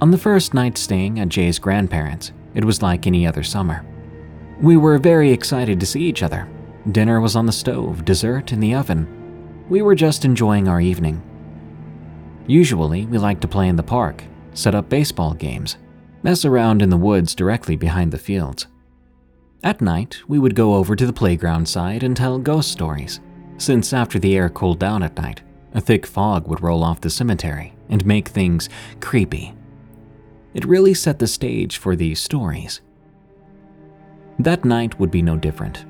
[0.00, 3.84] On the first night staying at Jay's grandparents', it was like any other summer.
[4.58, 6.48] We were very excited to see each other
[6.90, 9.06] Dinner was on the stove, dessert in the oven.
[9.68, 11.22] We were just enjoying our evening.
[12.46, 15.76] Usually, we like to play in the park, set up baseball games,
[16.22, 18.66] mess around in the woods directly behind the fields.
[19.62, 23.20] At night, we would go over to the playground side and tell ghost stories,
[23.58, 25.42] since after the air cooled down at night,
[25.74, 28.68] a thick fog would roll off the cemetery and make things
[29.00, 29.52] creepy.
[30.54, 32.80] It really set the stage for these stories.
[34.38, 35.84] That night would be no different.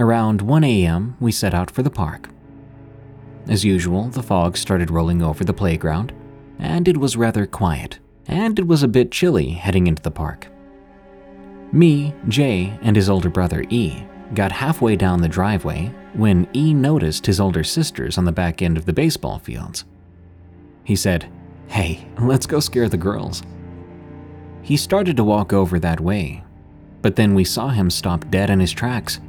[0.00, 2.30] Around 1 a.m., we set out for the park.
[3.46, 6.14] As usual, the fog started rolling over the playground,
[6.58, 10.46] and it was rather quiet, and it was a bit chilly heading into the park.
[11.70, 17.26] Me, Jay, and his older brother E got halfway down the driveway when E noticed
[17.26, 19.84] his older sisters on the back end of the baseball fields.
[20.82, 21.30] He said,
[21.68, 23.42] Hey, let's go scare the girls.
[24.62, 26.42] He started to walk over that way,
[27.02, 29.20] but then we saw him stop dead in his tracks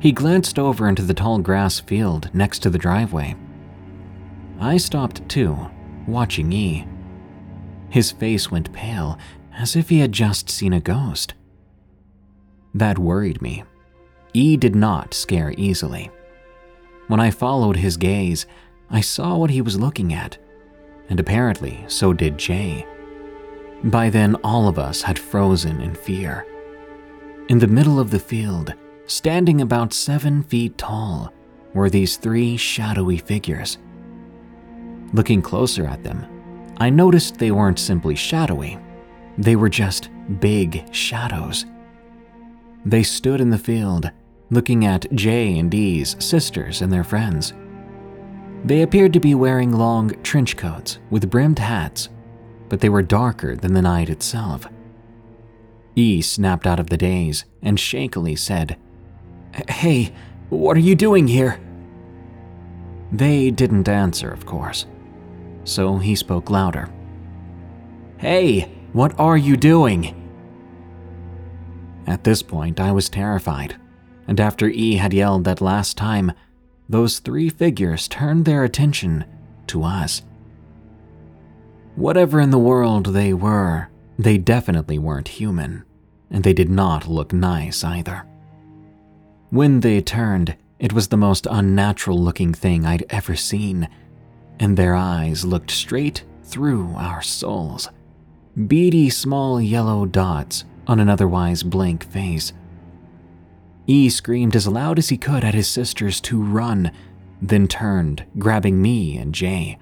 [0.00, 3.36] he glanced over into the tall grass field next to the driveway.
[4.58, 5.70] I stopped too,
[6.06, 6.86] watching E.
[7.90, 9.18] His face went pale,
[9.56, 11.34] as if he had just seen a ghost.
[12.74, 13.64] That worried me.
[14.32, 16.10] E did not scare easily.
[17.08, 18.46] When I followed his gaze,
[18.88, 20.38] I saw what he was looking at,
[21.08, 22.86] and apparently so did Jay.
[23.82, 26.46] By then, all of us had frozen in fear.
[27.48, 28.74] In the middle of the field,
[29.10, 31.32] Standing about seven feet tall
[31.74, 33.76] were these three shadowy figures.
[35.12, 36.24] Looking closer at them,
[36.76, 38.78] I noticed they weren't simply shadowy,
[39.36, 41.66] they were just big shadows.
[42.84, 44.12] They stood in the field,
[44.50, 47.52] looking at Jay and E's sisters and their friends.
[48.64, 52.10] They appeared to be wearing long trench coats with brimmed hats,
[52.68, 54.68] but they were darker than the night itself.
[55.96, 58.76] E snapped out of the daze and shakily said,
[59.68, 60.12] Hey,
[60.48, 61.60] what are you doing here?
[63.12, 64.86] They didn't answer, of course.
[65.64, 66.88] so he spoke louder.
[68.18, 70.16] Hey, what are you doing?
[72.06, 73.76] At this point, I was terrified,
[74.26, 76.32] and after E had yelled that last time,
[76.88, 79.24] those three figures turned their attention
[79.68, 80.22] to us.
[81.94, 83.88] Whatever in the world they were,
[84.18, 85.84] they definitely weren't human,
[86.30, 88.26] and they did not look nice either.
[89.50, 93.88] When they turned, it was the most unnatural looking thing I'd ever seen,
[94.60, 97.88] and their eyes looked straight through our souls.
[98.66, 102.52] Beady small yellow dots on an otherwise blank face.
[103.88, 106.92] E screamed as loud as he could at his sisters to run,
[107.42, 109.78] then turned, grabbing me and Jay.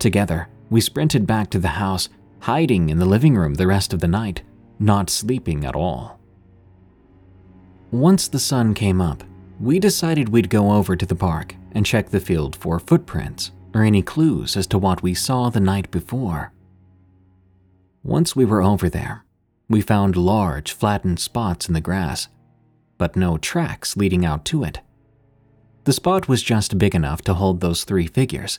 [0.00, 2.08] Together, we sprinted back to the house,
[2.40, 4.42] hiding in the living room the rest of the night,
[4.80, 6.18] not sleeping at all.
[7.92, 9.22] Once the sun came up,
[9.60, 13.82] we decided we'd go over to the park and check the field for footprints or
[13.82, 16.54] any clues as to what we saw the night before.
[18.02, 19.26] Once we were over there,
[19.68, 22.28] we found large, flattened spots in the grass,
[22.96, 24.80] but no tracks leading out to it.
[25.84, 28.58] The spot was just big enough to hold those three figures.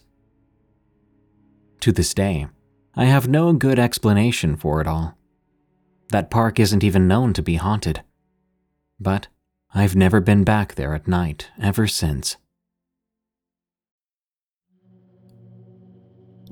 [1.80, 2.46] To this day,
[2.96, 5.18] I have no good explanation for it all.
[6.12, 8.04] That park isn't even known to be haunted.
[9.04, 9.28] But
[9.76, 12.38] I've never been back there at night ever since.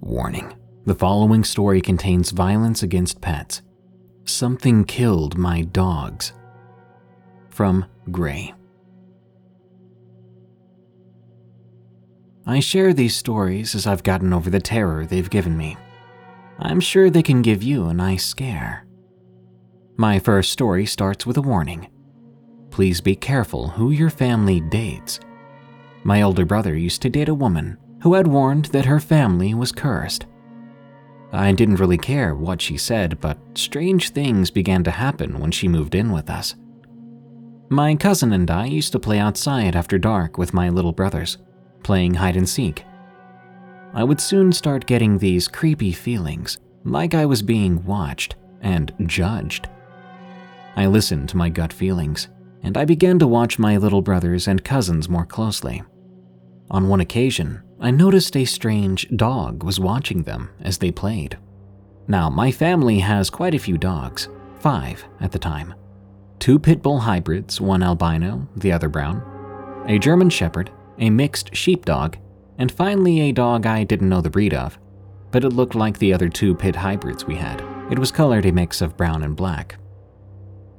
[0.01, 0.53] Warning
[0.85, 3.61] The following story contains violence against pets.
[4.25, 6.33] Something killed my dogs.
[7.49, 8.53] From Gray.
[12.45, 15.77] I share these stories as I've gotten over the terror they've given me.
[16.59, 18.85] I'm sure they can give you a nice scare.
[19.95, 21.87] My first story starts with a warning.
[22.71, 25.19] Please be careful who your family dates.
[26.03, 29.71] My older brother used to date a woman who had warned that her family was
[29.71, 30.25] cursed.
[31.33, 35.67] I didn't really care what she said, but strange things began to happen when she
[35.67, 36.55] moved in with us.
[37.69, 41.37] My cousin and I used to play outside after dark with my little brothers,
[41.83, 42.83] playing hide and seek.
[43.93, 49.69] I would soon start getting these creepy feelings, like I was being watched and judged.
[50.75, 52.29] I listened to my gut feelings,
[52.63, 55.83] and I began to watch my little brothers and cousins more closely.
[56.69, 61.37] On one occasion, I noticed a strange dog was watching them as they played.
[62.07, 65.73] Now, my family has quite a few dogs, five at the time.
[66.39, 69.23] Two pit bull hybrids, one albino, the other brown,
[69.87, 72.17] a German shepherd, a mixed sheepdog,
[72.57, 74.77] and finally a dog I didn't know the breed of,
[75.31, 77.63] but it looked like the other two pit hybrids we had.
[77.91, 79.77] It was colored a mix of brown and black.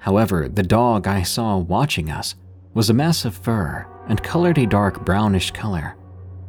[0.03, 2.35] However, the dog I saw watching us
[2.75, 5.97] was a mass of fur and colored a dark brownish color.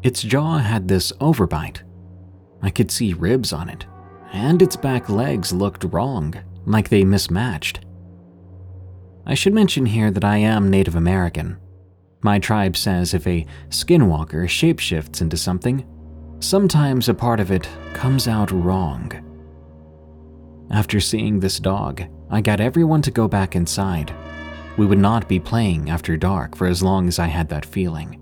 [0.02, 1.84] Its jaw had this overbite.
[2.64, 3.86] I could see ribs on it,
[4.32, 6.34] and its back legs looked wrong,
[6.66, 7.86] like they mismatched.
[9.28, 11.60] I should mention here that I am Native American.
[12.22, 15.86] My tribe says if a skinwalker shapeshifts into something,
[16.40, 19.12] sometimes a part of it comes out wrong.
[20.72, 22.02] After seeing this dog,
[22.34, 24.12] I got everyone to go back inside.
[24.76, 28.20] We would not be playing after dark for as long as I had that feeling.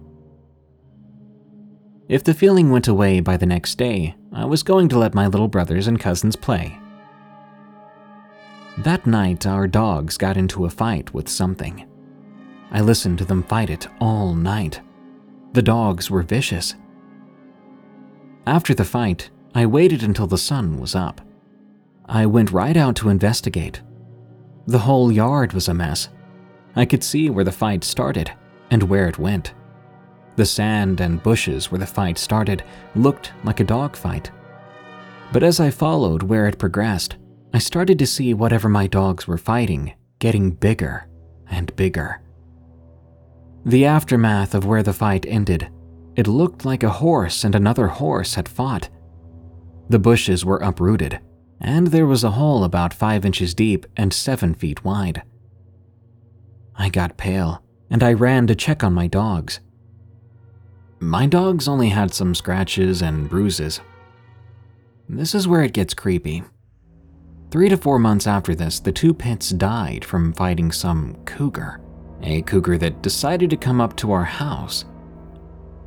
[2.09, 5.28] If the feeling went away by the next day, I was going to let my
[5.28, 6.78] little brothers and cousins play.
[8.80, 11.88] That night, our dogs got into a fight with something.
[12.70, 14.82] I listened to them fight it all night.
[15.53, 16.76] The dogs were vicious.
[18.45, 21.22] After the fight, I waited until the sun was up.
[22.07, 23.82] I went right out to investigate.
[24.68, 26.09] The whole yard was a mess.
[26.76, 28.32] I could see where the fight started
[28.70, 29.53] and where it went.
[30.36, 32.64] The sand and bushes where the fight started
[32.95, 34.32] looked like a dogfight.
[35.34, 37.18] But as I followed where it progressed,
[37.53, 41.07] I started to see whatever my dogs were fighting getting bigger
[41.49, 42.22] and bigger.
[43.66, 45.70] The aftermath of where the fight ended,
[46.16, 48.88] it looked like a horse and another horse had fought.
[49.89, 51.20] The bushes were uprooted,
[51.62, 55.22] and there was a hole about five inches deep and seven feet wide.
[56.76, 59.59] I got pale, and I ran to check on my dogs.
[60.99, 63.80] My dogs only had some scratches and bruises.
[65.07, 66.43] This is where it gets creepy.
[67.51, 71.82] Three to four months after this, the two pits died from fighting some cougar,
[72.24, 74.86] a cougar that decided to come up to our house.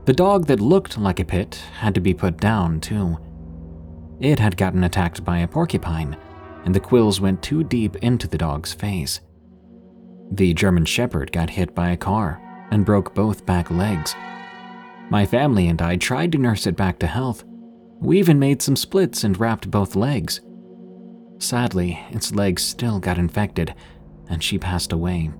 [0.04, 3.16] The dog that looked like a pit had to be put down, too.
[4.20, 6.16] It had gotten attacked by a porcupine,
[6.64, 9.20] and the quills went too deep into the dog's face.
[10.30, 12.40] The German Shepherd got hit by a car
[12.70, 14.14] and broke both back legs
[15.10, 17.44] my family and I tried to nurse it back to health.
[18.00, 20.40] We even made some splits and wrapped both legs.
[21.38, 23.74] Sadly, its legs still got infected,
[24.28, 25.30] and she passed away.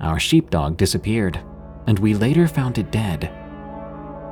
[0.00, 1.40] Our sheepdog disappeared,
[1.86, 3.30] and we later found it dead.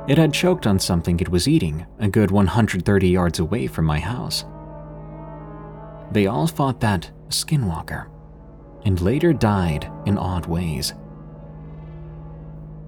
[0.05, 3.99] It had choked on something it was eating a good 130 yards away from my
[3.99, 4.43] house.
[6.11, 8.07] They all fought that skinwalker
[8.85, 10.93] and later died in odd ways.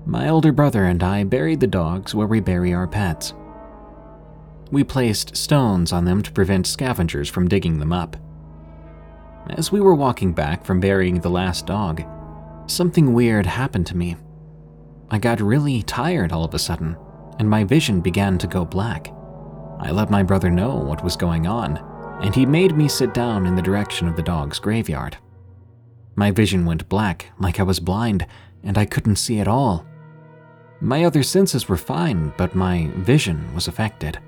[0.06, 3.34] My older brother and I buried the dogs where we bury our pets.
[4.72, 8.18] We placed stones on them to prevent scavengers from digging them up.
[9.52, 12.04] As we were walking back from burying the last dog,
[12.68, 14.18] something weird happened to me.
[15.10, 16.98] I got really tired all of a sudden,
[17.40, 19.14] and my vision began to go black.
[19.80, 21.78] I let my brother know what was going on,
[22.22, 25.18] and he made me sit down in the direction of the dog's graveyard.
[26.16, 28.26] My vision went black, like I was blind,
[28.64, 29.86] and I couldn't see at all.
[30.80, 34.20] My other senses were fine, but my vision was affected.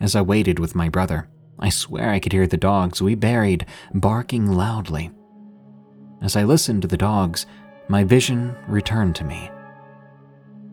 [0.00, 3.64] As I waited with my brother, I swear I could hear the dogs we buried
[3.94, 5.10] barking loudly.
[6.20, 7.46] As I listened to the dogs,
[7.88, 9.50] my vision returned to me.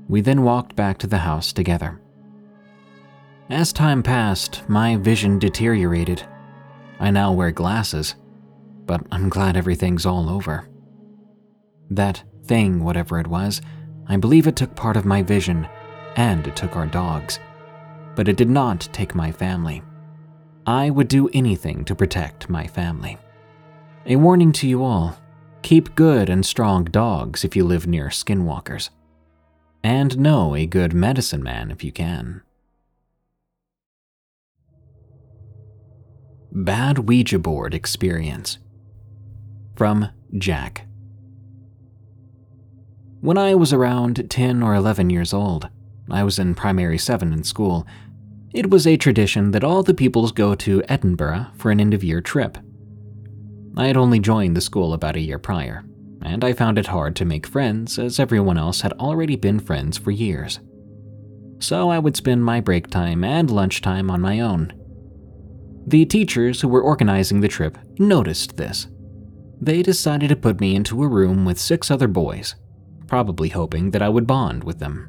[0.08, 2.00] We then walked back to the house together.
[3.50, 6.24] As time passed, my vision deteriorated.
[7.00, 8.16] I now wear glasses,
[8.86, 10.68] but I'm glad everything's all over.
[11.90, 13.62] That thing, whatever it was,
[14.08, 15.68] I believe it took part of my vision,
[16.16, 17.40] and it took our dogs.
[18.16, 19.82] But it did not take my family.
[20.66, 23.18] I would do anything to protect my family.
[24.06, 25.18] A warning to you all
[25.62, 28.90] keep good and strong dogs if you live near skinwalkers.
[29.84, 32.42] And know a good medicine man if you can.
[36.52, 38.60] Bad Ouija board experience.
[39.76, 40.86] From Jack.
[43.22, 45.70] When I was around 10 or 11 years old,
[46.10, 47.88] I was in primary 7 in school.
[48.54, 52.04] It was a tradition that all the pupils go to Edinburgh for an end of
[52.04, 52.58] year trip.
[53.78, 55.86] I had only joined the school about a year prior,
[56.24, 59.98] and I found it hard to make friends as everyone else had already been friends
[59.98, 60.60] for years.
[61.60, 64.74] So I would spend my break time and lunchtime on my own.
[65.88, 68.88] The teachers who were organizing the trip noticed this
[69.64, 72.56] they decided to put me into a room with six other boys,
[73.06, 75.08] probably hoping that I would bond with them.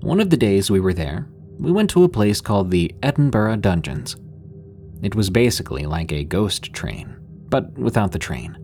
[0.00, 3.56] One of the days we were there, we went to a place called the Edinburgh
[3.56, 4.16] Dungeons.
[5.00, 7.16] It was basically like a ghost train,
[7.48, 8.58] but without the train.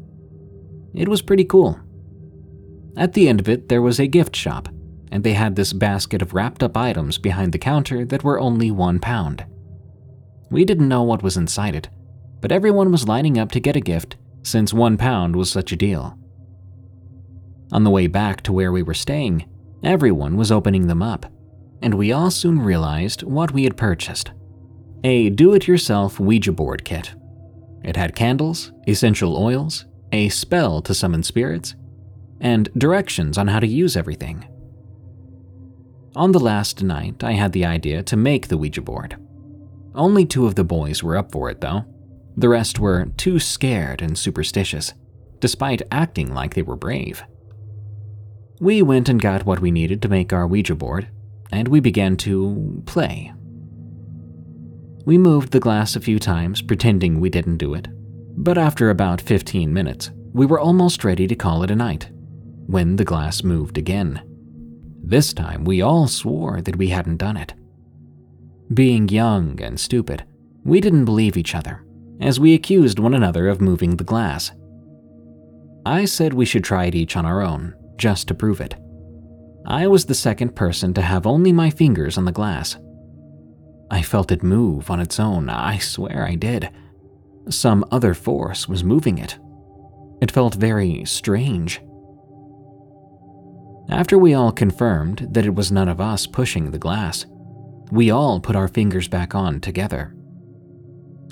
[0.94, 1.78] It was pretty cool.
[2.96, 4.68] At the end of it, there was a gift shop,
[5.12, 8.70] and they had this basket of wrapped up items behind the counter that were only
[8.70, 9.44] one pound.
[10.50, 11.88] We didn't know what was inside it,
[12.40, 15.76] but everyone was lining up to get a gift since one pound was such a
[15.76, 16.18] deal.
[17.72, 19.48] On the way back to where we were staying,
[19.84, 21.26] everyone was opening them up,
[21.80, 24.32] and we all soon realized what we had purchased
[25.02, 27.14] a do it yourself Ouija board kit.
[27.82, 31.74] It had candles, essential oils, a spell to summon spirits,
[32.40, 34.46] and directions on how to use everything.
[36.16, 39.16] On the last night, I had the idea to make the Ouija board.
[39.94, 41.84] Only two of the boys were up for it, though,
[42.36, 44.94] the rest were too scared and superstitious,
[45.40, 47.22] despite acting like they were brave.
[48.60, 51.08] We went and got what we needed to make our Ouija board,
[51.52, 53.32] and we began to play.
[55.06, 57.88] We moved the glass a few times, pretending we didn't do it,
[58.36, 62.10] but after about 15 minutes, we were almost ready to call it a night
[62.66, 64.22] when the glass moved again.
[65.02, 67.54] This time, we all swore that we hadn't done it.
[68.72, 70.24] Being young and stupid,
[70.64, 71.84] we didn't believe each other
[72.20, 74.52] as we accused one another of moving the glass.
[75.84, 78.76] I said we should try it each on our own, just to prove it.
[79.66, 82.76] I was the second person to have only my fingers on the glass.
[83.90, 86.70] I felt it move on its own, I swear I did.
[87.50, 89.38] Some other force was moving it.
[90.22, 91.80] It felt very strange.
[93.88, 97.26] After we all confirmed that it was none of us pushing the glass,
[97.90, 100.14] we all put our fingers back on together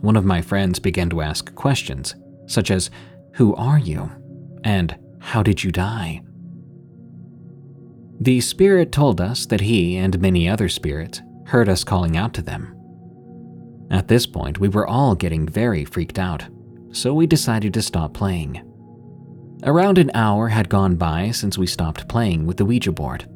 [0.01, 2.15] one of my friends began to ask questions,
[2.47, 2.91] such as,
[3.35, 4.11] Who are you?
[4.65, 6.23] and How did you die?
[8.21, 12.43] The spirit told us that he and many other spirits heard us calling out to
[12.43, 12.75] them.
[13.91, 16.45] At this point, we were all getting very freaked out,
[16.93, 18.63] so we decided to stop playing.
[19.65, 23.29] Around an hour had gone by since we stopped playing with the Ouija board.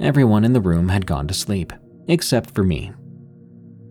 [0.00, 1.72] Everyone in the room had gone to sleep,
[2.08, 2.92] except for me,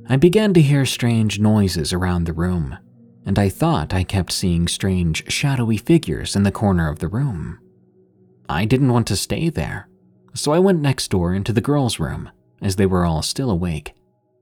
[0.07, 2.77] I began to hear strange noises around the room,
[3.25, 7.57] and I thought I kept seeing strange, shadowy figures in the corner of the room.
[8.47, 9.89] I didn't want to stay there,
[10.35, 12.29] so I went next door into the girls' room
[12.61, 13.95] as they were all still awake,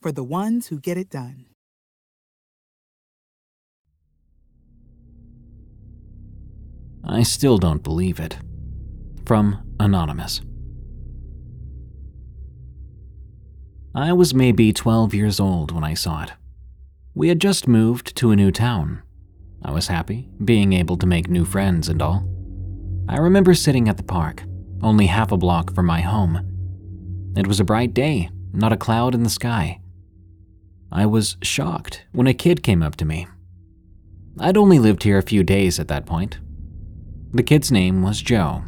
[0.00, 1.46] for the ones who get it done.
[7.04, 8.38] I still don't believe it.
[9.24, 10.40] From Anonymous.
[13.94, 16.32] I was maybe 12 years old when I saw it.
[17.14, 19.02] We had just moved to a new town.
[19.62, 22.28] I was happy, being able to make new friends and all.
[23.08, 24.44] I remember sitting at the park,
[24.82, 27.32] only half a block from my home.
[27.36, 29.80] It was a bright day, not a cloud in the sky.
[30.90, 33.26] I was shocked when a kid came up to me.
[34.40, 36.38] I'd only lived here a few days at that point.
[37.32, 38.64] The kid's name was Joe.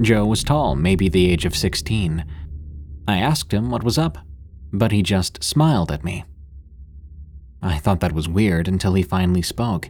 [0.00, 2.24] Joe was tall, maybe the age of 16.
[3.06, 4.18] I asked him what was up,
[4.72, 6.24] but he just smiled at me.
[7.62, 9.88] I thought that was weird until he finally spoke.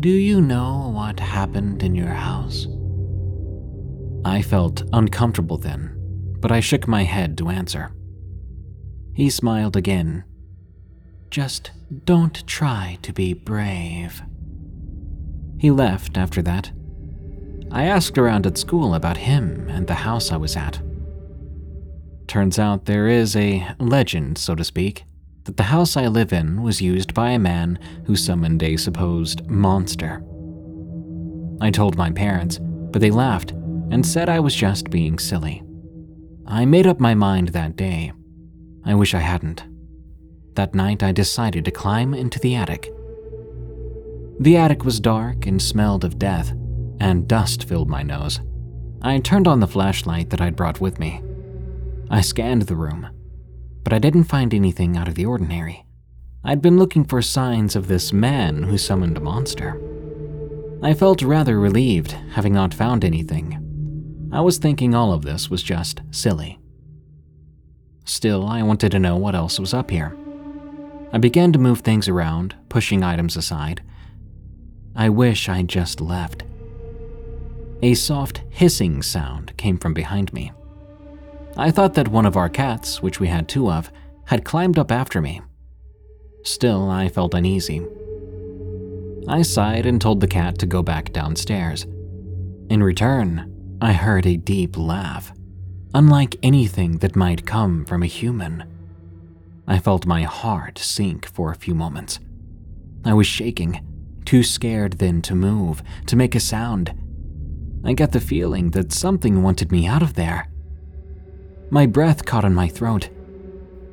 [0.00, 2.66] Do you know what happened in your house?
[4.24, 5.94] I felt uncomfortable then,
[6.40, 7.92] but I shook my head to answer.
[9.14, 10.24] He smiled again.
[11.30, 11.70] Just
[12.04, 14.22] don't try to be brave.
[15.58, 16.72] He left after that.
[17.70, 20.80] I asked around at school about him and the house I was at.
[22.26, 25.04] Turns out there is a legend, so to speak,
[25.44, 29.46] that the house I live in was used by a man who summoned a supposed
[29.48, 30.22] monster.
[31.60, 33.52] I told my parents, but they laughed
[33.90, 35.62] and said I was just being silly.
[36.46, 38.12] I made up my mind that day.
[38.84, 39.64] I wish I hadn't.
[40.54, 42.92] That night, I decided to climb into the attic
[44.42, 46.50] the attic was dark and smelled of death,
[46.98, 48.40] and dust filled my nose.
[49.00, 51.22] I turned on the flashlight that I'd brought with me.
[52.10, 53.08] I scanned the room,
[53.84, 55.86] but I didn't find anything out of the ordinary.
[56.44, 59.80] I'd been looking for signs of this man who summoned a monster.
[60.82, 64.28] I felt rather relieved, having not found anything.
[64.32, 66.58] I was thinking all of this was just silly.
[68.04, 70.16] Still, I wanted to know what else was up here.
[71.12, 73.82] I began to move things around, pushing items aside,
[74.94, 76.44] I wish I'd just left.
[77.82, 80.52] A soft hissing sound came from behind me.
[81.56, 83.90] I thought that one of our cats, which we had two of,
[84.26, 85.40] had climbed up after me.
[86.44, 87.82] Still, I felt uneasy.
[89.28, 91.84] I sighed and told the cat to go back downstairs.
[92.68, 95.32] In return, I heard a deep laugh,
[95.94, 98.64] unlike anything that might come from a human.
[99.66, 102.18] I felt my heart sink for a few moments.
[103.04, 103.80] I was shaking
[104.24, 106.94] too scared then to move, to make a sound.
[107.84, 110.48] I got the feeling that something wanted me out of there.
[111.70, 113.08] My breath caught in my throat.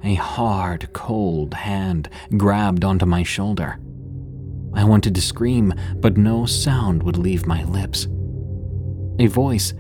[0.04, 3.80] A hard, cold hand grabbed onto my shoulder.
[4.74, 8.08] I wanted to scream, but no sound would leave my lips.
[9.20, 9.74] A voice,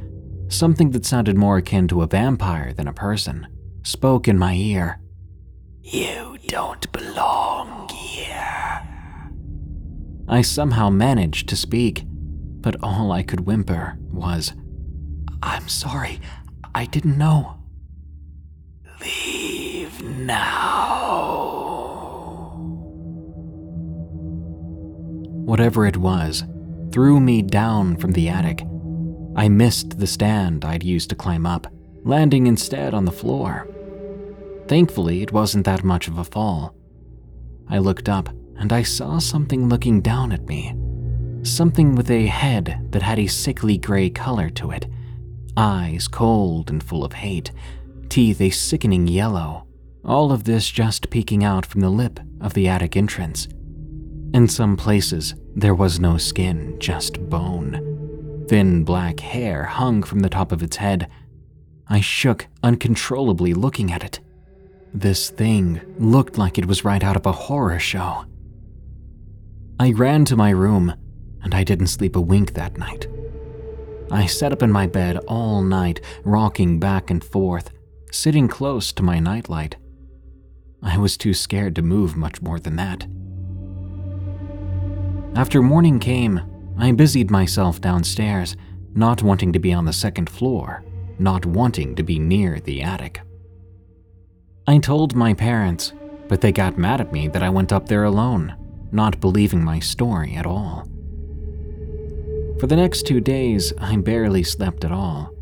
[0.49, 3.47] something that sounded more akin to a vampire than a person,
[3.83, 4.99] spoke in my ear.
[5.81, 8.83] You don't belong here.
[10.27, 14.53] I somehow managed to speak, but all I could whimper was,
[15.41, 16.19] I'm sorry,
[16.75, 17.55] I didn't know.
[19.01, 20.59] Leave now.
[25.45, 26.43] Whatever it was
[26.91, 28.63] threw me down from the attic.
[29.39, 31.65] I missed the stand I'd used to climb up,
[32.03, 33.69] landing instead on the floor.
[34.67, 36.75] Thankfully, it wasn't that much of a fall.
[37.69, 38.27] I looked up
[38.57, 40.75] and I saw something looking down at me.
[41.43, 44.87] Something with a head that had a sickly gray color to it,
[45.55, 47.53] eyes cold and full of hate,
[48.09, 49.65] teeth a sickening yellow.
[50.03, 53.47] All of this just peeking out from the lip of the attic entrance.
[54.33, 57.98] In some places, there was no skin, just bone.
[58.49, 61.07] Thin black hair hung from the top of its head.
[61.87, 64.21] I shook uncontrollably looking at it.
[64.91, 68.25] This thing looked like it was right out of a horror show.
[69.79, 70.95] I ran to my room,
[71.43, 73.07] and I didn't sleep a wink that night.
[74.09, 77.69] I sat up in my bed all night, rocking back and forth,
[78.11, 79.75] sitting close to my nightlight.
[80.81, 83.05] I was too scared to move much more than that.
[85.37, 86.41] After morning came,
[86.79, 88.55] I busied myself downstairs,
[88.95, 90.83] not wanting to be on the second floor,
[91.19, 93.19] not wanting to be near the attic.
[94.65, 95.91] I told my parents,
[96.29, 98.55] but they got mad at me that I went up there alone,
[98.93, 100.87] not believing my story at all.
[102.59, 105.33] For the next two days, I barely slept at all.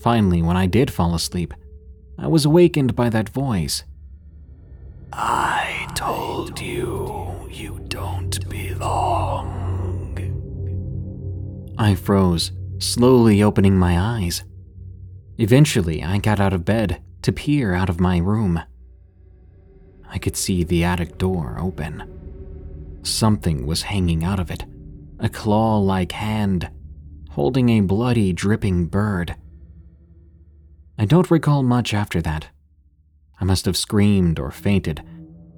[0.00, 1.54] Finally, when I did fall asleep,
[2.18, 3.84] I was awakened by that voice.
[5.12, 9.35] I told you, you don't belong.
[11.78, 14.44] I froze, slowly opening my eyes.
[15.38, 18.60] Eventually, I got out of bed to peer out of my room.
[20.08, 23.00] I could see the attic door open.
[23.02, 24.64] Something was hanging out of it,
[25.18, 26.70] a claw like hand,
[27.30, 29.36] holding a bloody, dripping bird.
[30.98, 32.48] I don't recall much after that.
[33.38, 35.02] I must have screamed or fainted.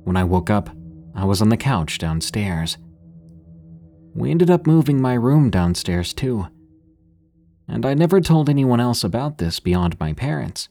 [0.03, 0.71] When I woke up,
[1.15, 2.77] I was on the couch downstairs.
[4.19, 6.49] We ended up moving my room downstairs too.
[7.69, 10.69] And I never told anyone else about this beyond my parents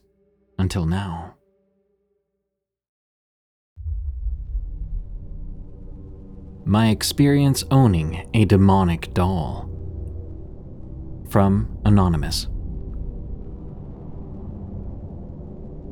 [0.58, 1.34] until now.
[6.66, 9.70] My experience owning a demonic doll.
[11.30, 12.48] From Anonymous.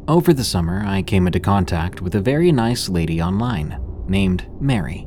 [0.09, 5.06] Over the summer, I came into contact with a very nice lady online named Mary.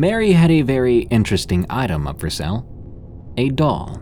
[0.00, 2.66] Mary had a very interesting item up for sale
[3.36, 4.00] a doll.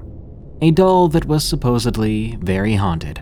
[0.63, 3.21] A doll that was supposedly very haunted.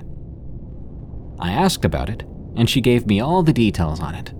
[1.41, 2.25] I asked about it,
[2.55, 4.35] and she gave me all the details on it.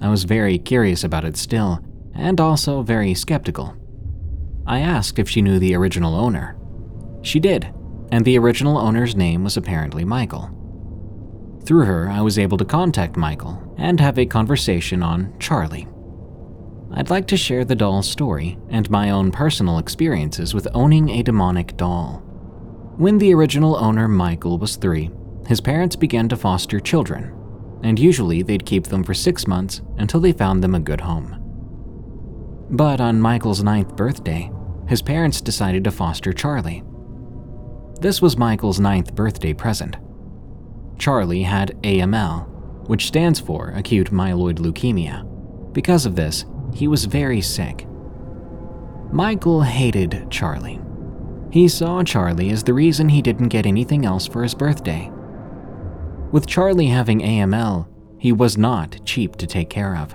[0.00, 1.80] I was very curious about it still,
[2.14, 3.74] and also very skeptical.
[4.64, 6.56] I asked if she knew the original owner.
[7.22, 7.74] She did,
[8.12, 10.48] and the original owner's name was apparently Michael.
[11.64, 15.88] Through her, I was able to contact Michael and have a conversation on Charlie.
[16.92, 21.22] I'd like to share the doll's story and my own personal experiences with owning a
[21.22, 22.22] demonic doll.
[22.96, 25.10] When the original owner, Michael, was three,
[25.46, 27.32] his parents began to foster children,
[27.82, 31.36] and usually they'd keep them for six months until they found them a good home.
[32.70, 34.50] But on Michael's ninth birthday,
[34.88, 36.82] his parents decided to foster Charlie.
[38.00, 39.96] This was Michael's ninth birthday present.
[40.98, 45.24] Charlie had AML, which stands for acute myeloid leukemia.
[45.72, 47.86] Because of this, he was very sick.
[49.12, 50.80] Michael hated Charlie.
[51.50, 55.10] He saw Charlie as the reason he didn't get anything else for his birthday.
[56.30, 57.88] With Charlie having AML,
[58.18, 60.14] he was not cheap to take care of,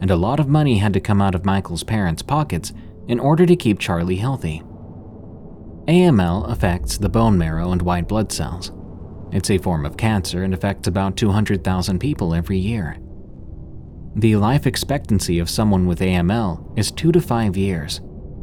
[0.00, 2.72] and a lot of money had to come out of Michael's parents' pockets
[3.06, 4.62] in order to keep Charlie healthy.
[5.86, 8.72] AML affects the bone marrow and white blood cells.
[9.32, 12.98] It's a form of cancer and affects about 200,000 people every year.
[14.14, 18.00] The life expectancy of someone with AML is 2 to 5 years,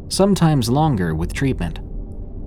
[0.07, 1.79] sometimes longer with treatment.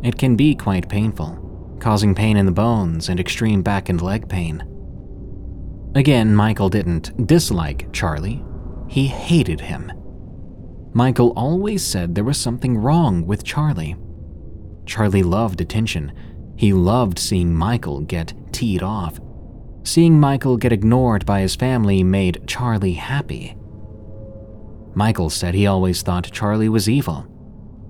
[0.03, 4.29] It can be quite painful, causing pain in the bones and extreme back and leg
[4.29, 4.65] pain.
[5.95, 8.45] Again, Michael didn't dislike Charlie,
[8.89, 9.93] he hated him.
[10.93, 13.97] Michael always said there was something wrong with Charlie.
[14.85, 16.13] Charlie loved attention.
[16.57, 19.19] He loved seeing Michael get teed off.
[19.85, 23.57] Seeing Michael get ignored by his family made Charlie happy.
[24.95, 27.27] Michael said he always thought Charlie was evil,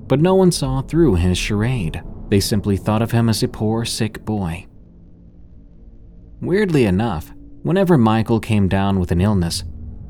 [0.09, 2.03] but no one saw through his charade.
[2.29, 4.67] They simply thought of him as a poor, sick boy.
[6.41, 7.33] Weirdly enough,
[7.63, 9.65] whenever Michael came down with an illness,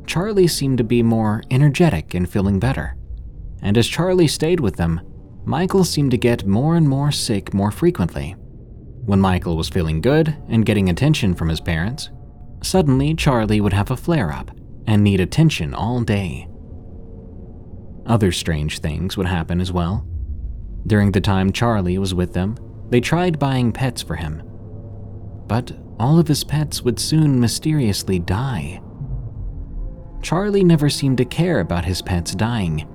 [0.06, 2.96] Charlie seemed to be more energetic and feeling better.
[3.60, 5.00] And as Charlie stayed with them,
[5.44, 8.36] Michael seemed to get more and more sick more frequently.
[9.04, 12.10] When Michael was feeling good and getting attention from his parents,
[12.62, 14.52] suddenly Charlie would have a flare up
[14.86, 16.48] and need attention all day.
[18.06, 20.06] Other strange things would happen as well.
[20.86, 22.56] During the time Charlie was with them,
[22.90, 24.42] they tried buying pets for him.
[25.46, 28.80] But all of his pets would soon mysteriously die.
[30.20, 32.88] Charlie never seemed to care about his pets dying.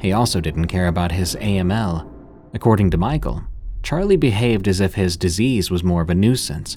[0.00, 2.12] He also didn't care about his AML.
[2.54, 3.42] According to Michael,
[3.86, 6.76] Charlie behaved as if his disease was more of a nuisance.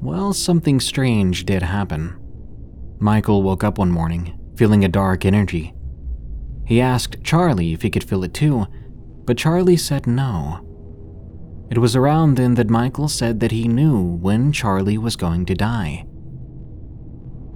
[0.00, 2.14] Well, something strange did happen.
[3.00, 5.74] Michael woke up one morning, feeling a dark energy.
[6.64, 8.68] He asked Charlie if he could feel it too,
[9.24, 10.60] but Charlie said no.
[11.72, 15.56] It was around then that Michael said that he knew when Charlie was going to
[15.56, 16.06] die.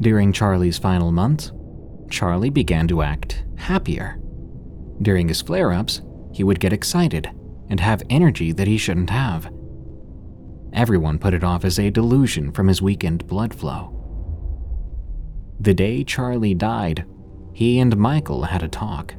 [0.01, 1.53] During Charlie's final months,
[2.11, 4.21] Charlie began to act happier.
[5.01, 6.03] During his flare ups,
[6.33, 7.31] he would get excited
[7.69, 9.53] and have energy that he shouldn't have.
[10.73, 13.95] Everyone put it off as a delusion from his weakened blood flow.
[15.61, 17.05] The day Charlie died,
[17.53, 19.15] he and Michael had a talk.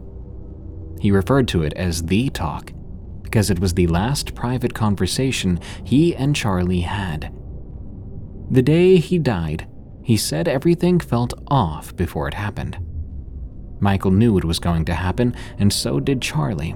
[1.00, 2.72] He referred to it as the talk
[3.24, 7.34] because it was the last private conversation he and Charlie had.
[8.50, 9.68] The day he died,
[10.04, 12.80] he said everything felt off before it happened.
[13.80, 16.76] Michael knew it was going to happen, and so did Charlie.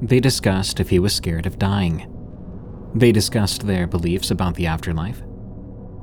[0.00, 2.12] They discussed if he was scared of dying.
[2.94, 5.22] They discussed their beliefs about the afterlife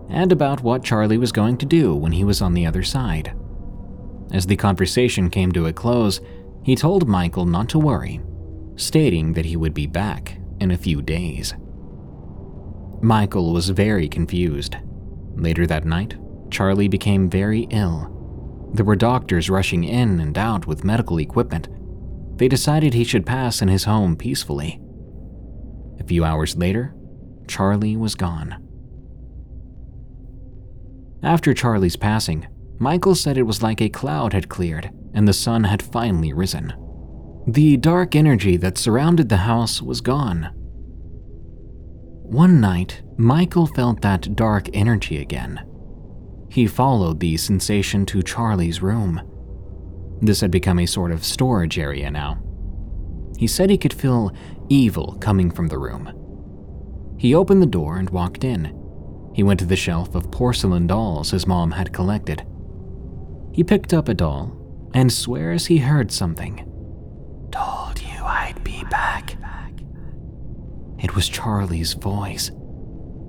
[0.10, 3.36] and about what Charlie was going to do when he was on the other side.
[4.32, 6.22] As the conversation came to a close,
[6.64, 8.22] he told Michael not to worry,
[8.76, 11.54] stating that he would be back in a few days.
[13.02, 14.76] Michael was very confused.
[15.36, 16.16] Later that night,
[16.50, 18.12] Charlie became very ill.
[18.74, 21.68] There were doctors rushing in and out with medical equipment.
[22.36, 24.82] They decided he should pass in his home peacefully.
[26.00, 26.94] A few hours later,
[27.48, 28.62] Charlie was gone.
[31.24, 35.64] After Charlie's passing, Michael said it was like a cloud had cleared and the sun
[35.64, 36.74] had finally risen.
[37.48, 40.50] The dark energy that surrounded the house was gone.
[42.24, 45.62] One night, Michael felt that dark energy again.
[46.50, 49.22] He followed the sensation to Charlie's room.
[50.22, 52.42] This had become a sort of storage area now.
[53.38, 54.32] He said he could feel
[54.70, 57.16] evil coming from the room.
[57.18, 58.74] He opened the door and walked in.
[59.34, 62.46] He went to the shelf of porcelain dolls his mom had collected.
[63.52, 64.56] He picked up a doll
[64.94, 66.58] and swears he heard something.
[67.52, 69.36] Told you I'd be back.
[71.00, 72.52] It was Charlie's voice.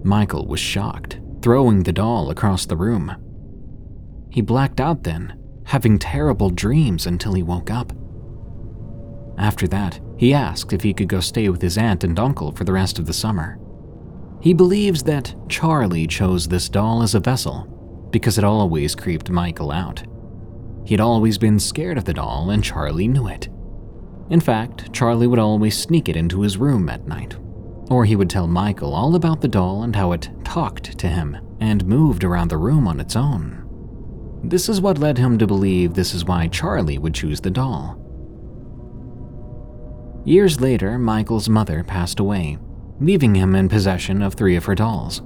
[0.03, 3.15] Michael was shocked, throwing the doll across the room.
[4.31, 7.93] He blacked out then, having terrible dreams until he woke up.
[9.39, 12.65] After that, he asked if he could go stay with his aunt and uncle for
[12.65, 13.59] the rest of the summer.
[14.41, 19.73] He believes that Charlie chose this doll as a vessel because it always creeped Michael
[19.73, 20.03] out.
[20.85, 23.49] He'd always been scared of the doll, and Charlie knew it.
[24.31, 27.37] In fact, Charlie would always sneak it into his room at night.
[27.91, 31.37] Or he would tell Michael all about the doll and how it talked to him
[31.61, 33.66] and moved around the room on its own.
[34.45, 38.03] This is what led him to believe this is why Charlie would choose the doll.
[40.25, 42.59] Years later, Michael's mother passed away,
[43.01, 45.23] leaving him in possession of three of her dolls.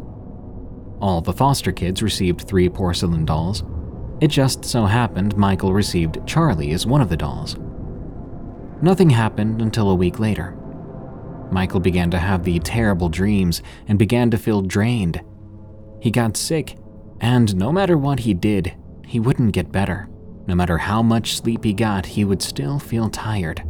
[1.01, 3.65] All the foster kids received three porcelain dolls.
[4.21, 7.57] It just so happened Michael received Charlie as one of the dolls.
[8.83, 10.57] Nothing happened until a week later.
[11.51, 15.21] Michael began to have the terrible dreams and began to feel drained.
[16.01, 16.77] He got sick,
[17.21, 18.75] and no matter what he did,
[19.11, 20.09] he wouldn't get better.
[20.47, 23.61] No matter how much sleep he got, he would still feel tired.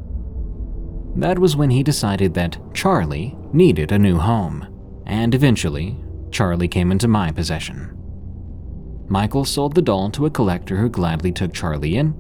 [1.16, 4.68] That was when he decided that Charlie needed a new home,
[5.06, 5.96] and eventually,
[6.30, 7.96] Charlie came into my possession.
[9.08, 12.14] Michael sold the doll to a collector who gladly took Charlie in.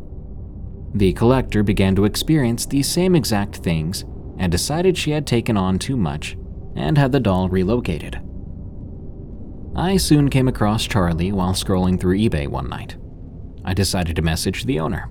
[0.94, 4.06] The collector began to experience the same exact things
[4.38, 6.38] and decided she had taken on too much
[6.74, 8.18] and had the doll relocated.
[9.76, 12.96] I soon came across Charlie while scrolling through eBay one night.
[13.64, 15.10] I decided to message the owner.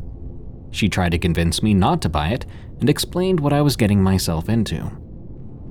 [0.72, 2.46] She tried to convince me not to buy it
[2.80, 4.92] and explained what I was getting myself into.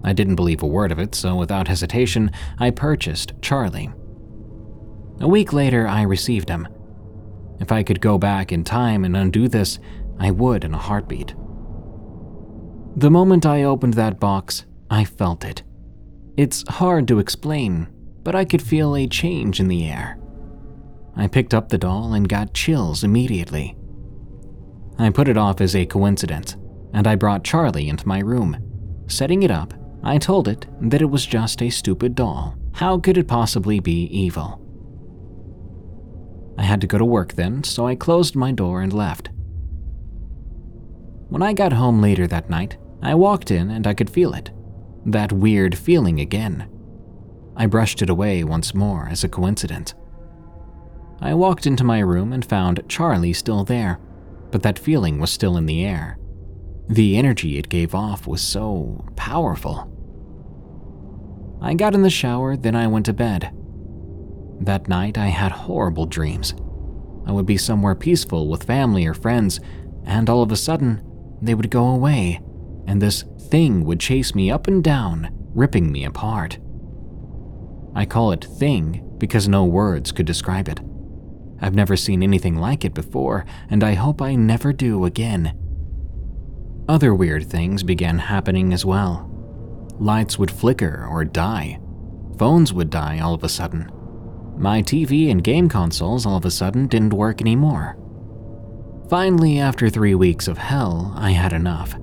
[0.04, 3.90] I didn't believe a word of it, so without hesitation, I purchased Charlie.
[5.20, 6.68] A week later, I received him.
[7.60, 9.78] If I could go back in time and undo this,
[10.18, 11.34] I would in a heartbeat.
[12.96, 15.62] The moment I opened that box, I felt it.
[16.36, 17.88] It's hard to explain,
[18.22, 20.17] but I could feel a change in the air.
[21.16, 23.76] I picked up the doll and got chills immediately.
[24.98, 26.56] I put it off as a coincidence,
[26.92, 28.56] and I brought Charlie into my room.
[29.08, 32.56] Setting it up, I told it that it was just a stupid doll.
[32.74, 34.64] How could it possibly be evil?
[36.58, 39.30] I had to go to work then, so I closed my door and left.
[41.28, 44.50] When I got home later that night, I walked in and I could feel it.
[45.06, 46.68] That weird feeling again.
[47.56, 49.94] I brushed it away once more as a coincidence.
[51.20, 53.98] I walked into my room and found Charlie still there,
[54.50, 56.18] but that feeling was still in the air.
[56.88, 59.94] The energy it gave off was so powerful.
[61.60, 63.52] I got in the shower, then I went to bed.
[64.60, 66.54] That night, I had horrible dreams.
[67.26, 69.60] I would be somewhere peaceful with family or friends,
[70.04, 71.02] and all of a sudden,
[71.42, 72.40] they would go away,
[72.86, 76.58] and this thing would chase me up and down, ripping me apart.
[77.94, 80.80] I call it thing because no words could describe it.
[81.60, 85.56] I've never seen anything like it before, and I hope I never do again.
[86.88, 89.28] Other weird things began happening as well.
[89.98, 91.80] Lights would flicker or die.
[92.38, 93.90] Phones would die all of a sudden.
[94.56, 97.96] My TV and game consoles all of a sudden didn't work anymore.
[99.10, 101.94] Finally, after three weeks of hell, I had enough.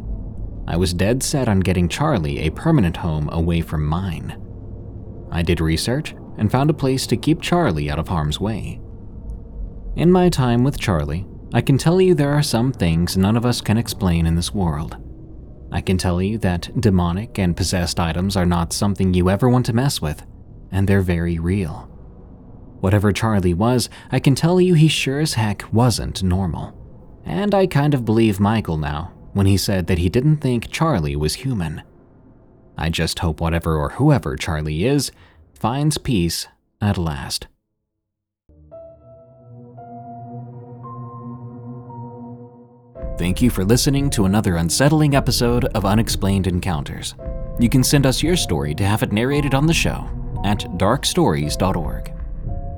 [0.67, 4.41] I was dead set on getting Charlie a permanent home away from mine.
[5.31, 8.79] I did research and found a place to keep Charlie out of harm's way.
[9.95, 13.45] In my time with Charlie, I can tell you there are some things none of
[13.45, 14.97] us can explain in this world.
[15.71, 19.65] I can tell you that demonic and possessed items are not something you ever want
[19.67, 20.25] to mess with,
[20.69, 21.89] and they're very real.
[22.81, 26.77] Whatever Charlie was, I can tell you he sure as heck wasn't normal.
[27.23, 31.15] And I kind of believe Michael now when he said that he didn't think Charlie
[31.15, 31.83] was human.
[32.77, 35.13] I just hope whatever or whoever Charlie is
[35.53, 36.47] finds peace
[36.81, 37.47] at last.
[43.17, 47.15] Thank you for listening to another unsettling episode of Unexplained Encounters.
[47.57, 50.05] You can send us your story to have it narrated on the show
[50.43, 52.11] at darkstories.org.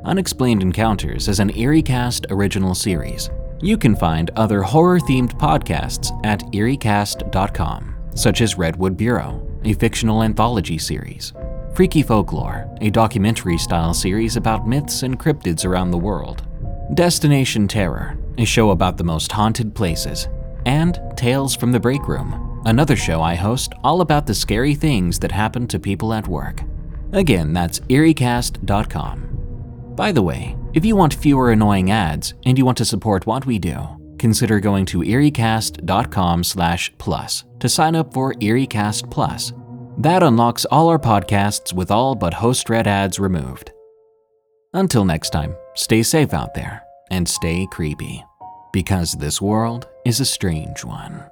[0.05, 3.31] Unexplained Encounters is an EerieCast original series.
[3.61, 10.21] You can find other horror themed podcasts at eeriecast.com, such as Redwood Bureau, a fictional
[10.21, 11.33] anthology series,
[11.73, 16.45] Freaky Folklore, a documentary style series about myths and cryptids around the world,
[16.93, 20.27] Destination Terror, a show about the most haunted places,
[20.65, 25.19] and Tales from the Break Room, another show I host all about the scary things
[25.19, 26.63] that happen to people at work.
[27.13, 29.93] Again, that's eeriecast.com.
[29.95, 33.45] By the way, if you want fewer annoying ads and you want to support what
[33.45, 33.79] we do,
[34.19, 39.53] consider going to eeriecast.com/plus to sign up for EerieCast Plus.
[39.97, 43.71] That unlocks all our podcasts with all but host-read ads removed.
[44.73, 48.23] Until next time, stay safe out there and stay creepy,
[48.71, 51.23] because this world is a strange one.